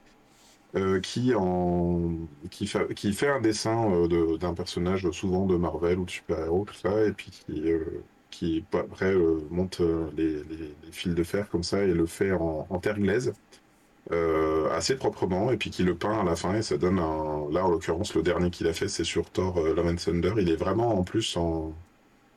[0.75, 5.55] euh, qui, en, qui, fait, qui fait un dessin euh, de- d'un personnage souvent de
[5.57, 10.09] Marvel ou de super-héros, tout ça, et puis qui, euh, qui après euh, monte euh,
[10.17, 13.33] les, les- les fils de fer comme ça et le fait en, en terre glaise
[14.11, 17.49] euh, assez proprement, et puis qui le peint à la fin, et ça donne un...
[17.51, 20.33] Là, en l'occurrence, le dernier qu'il a fait, c'est sur Thor euh, Love and Thunder.
[20.39, 21.73] Il est vraiment en plus en,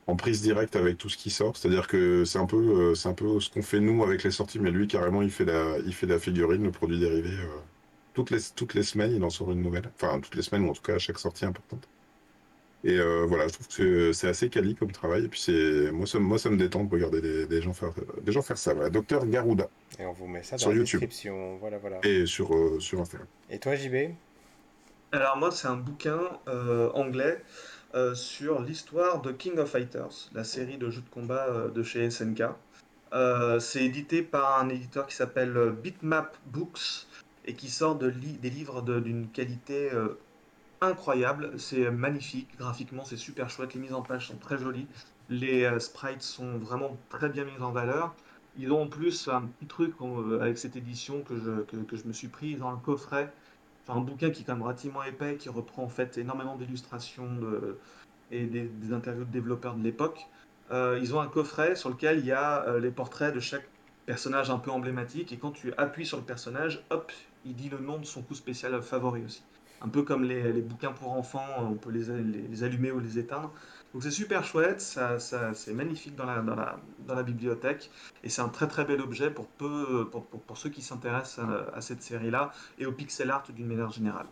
[0.07, 3.09] en prise directe avec tout ce qui sort, c'est-à-dire que c'est un peu, euh, c'est
[3.09, 5.77] un peu ce qu'on fait nous avec les sorties, mais lui, carrément, il fait la,
[5.85, 7.29] il fait la figurine, le produit dérivé.
[7.29, 7.59] euh,
[8.13, 9.89] toutes les, toutes les semaines, il en sort une nouvelle.
[9.95, 11.87] Enfin, toutes les semaines, ou en tout cas à chaque sortie importante.
[12.83, 15.25] Et euh, voilà, je trouve que c'est assez quali comme travail.
[15.25, 17.73] Et puis c'est moi ça, me- moi, ça me détend de regarder des, des gens
[17.73, 18.73] faire, des gens faire ça.
[18.73, 18.89] Voilà.
[18.89, 19.69] Docteur Garuda.
[19.99, 20.99] Et on vous met ça dans Sur la YouTube.
[21.01, 21.57] description.
[21.57, 21.99] Voilà, voilà.
[22.03, 23.27] Et sur, euh, sur Instagram.
[23.51, 24.13] Et toi, JB
[25.11, 27.41] Alors moi, c'est un bouquin euh, anglais
[27.93, 31.83] euh, sur l'histoire de King of Fighters, la série de jeux de combat euh, de
[31.83, 32.43] chez SNK.
[33.13, 35.53] Euh, c'est édité par un éditeur qui s'appelle
[35.83, 37.05] Bitmap Books
[37.45, 40.17] et qui sort de li- des livres de- d'une qualité euh,
[40.81, 41.59] incroyable.
[41.59, 44.87] C'est magnifique, graphiquement c'est super chouette, les mises en page sont très jolies,
[45.29, 48.15] les euh, sprites sont vraiment très bien mises en valeur.
[48.57, 52.07] Ils ont en plus un petit truc euh, avec cette édition que je, que, je
[52.07, 53.31] me suis pris, ont un coffret
[53.87, 57.77] un bouquin qui est quand même relativement épais, qui reprend en fait énormément d'illustrations de-
[58.31, 60.27] et des, interviews de développeurs de l'époque.
[60.71, 63.67] Euh, ils ont un coffret sur lequel il y a euh, les portraits de chaque
[64.05, 67.11] personnage un peu emblématique, et quand tu appuies sur le personnage, hop,
[67.43, 69.43] il dit le nom de son coup spécial favori aussi.
[69.83, 73.51] Un peu comme les, bouquins pour enfants, on peut les, allumer ou les éteindre.
[73.93, 77.89] Donc c'est super chouette, ça, c'est magnifique dans la, bibliothèque,
[78.23, 81.75] et c'est un très très bel objet pour, peu, pour, pour, ceux qui s'intéressent à,
[81.75, 84.27] à cette série-là et au pixel art d'une manière générale.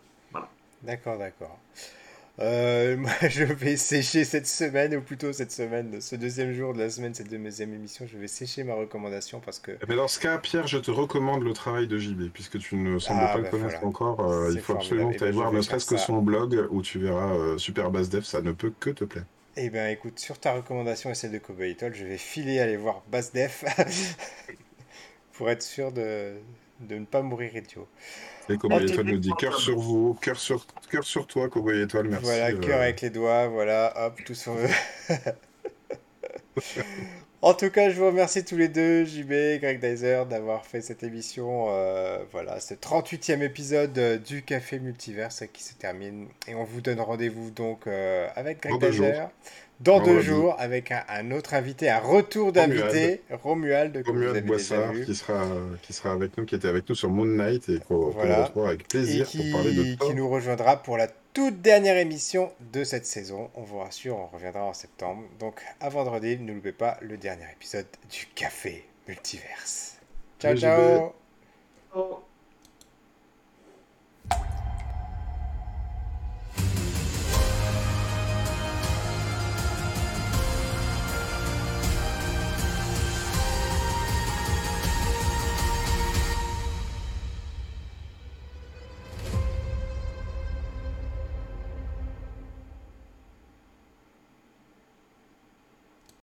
[0.82, 1.58] D'accord, d'accord.
[2.40, 6.78] Euh, moi, je vais sécher cette semaine, ou plutôt cette semaine, ce deuxième jour de
[6.78, 10.18] la semaine, cette deuxième émission, je vais sécher ma recommandation parce que Mais dans ce
[10.18, 13.40] cas, Pierre, je te recommande le travail de JB, puisque tu ne sembles Ah, pas
[13.40, 13.86] bah, le connaître voilà.
[13.86, 14.20] encore.
[14.20, 14.76] euh, il faut formidable.
[14.76, 17.34] absolument Eh que tu ben, ailles voir ne serait-ce que son blog où tu verras
[17.34, 19.26] euh, Super Bass Dev, ça ne peut que te plaire.
[19.56, 23.02] Eh bien, écoute, sur ta recommandation et celle de Cowboy je vais filer aller voir
[23.10, 23.64] Basdef
[25.32, 26.34] pour être sûr de,
[26.80, 27.86] de ne pas mourir idiot.
[28.48, 31.82] Et Cowboy Oh, Étoile nous dit cœur sur vous, cœur sur, cœur sur toi, Cowboy
[31.82, 32.24] Étoile, merci.
[32.24, 34.56] voilà, euh, cœur avec les doigts, voilà, hop, tout sur
[37.42, 41.02] En tout cas, je vous remercie tous les deux, JB, Greg Dyser, d'avoir fait cette
[41.02, 41.68] émission.
[41.70, 46.28] euh, voilà, ce 38e épisode euh, du Café Multiverse qui se termine.
[46.46, 49.24] Et on vous donne rendez-vous donc euh, avec Greg Dyser
[49.80, 50.26] dans deux Vendredi.
[50.26, 55.04] jours avec un, un autre invité, un retour d'invité, Romuald, Romuald déjà Boissard vu.
[55.06, 55.42] qui sera,
[55.82, 58.44] qui sera avec nous, qui était avec nous sur Moon Knight et qu'on Voilà.
[58.44, 60.08] retrouvera avec et plaisir qui, pour parler de Thor.
[60.08, 63.50] qui nous rejoindra pour la toute dernière émission de cette saison.
[63.54, 65.22] On vous rassure, on reviendra en septembre.
[65.38, 69.96] Donc à vendredi, ne loupez pas le dernier épisode du Café Multiverse.
[70.40, 71.12] Ciao, ciao
[71.94, 72.20] Oh.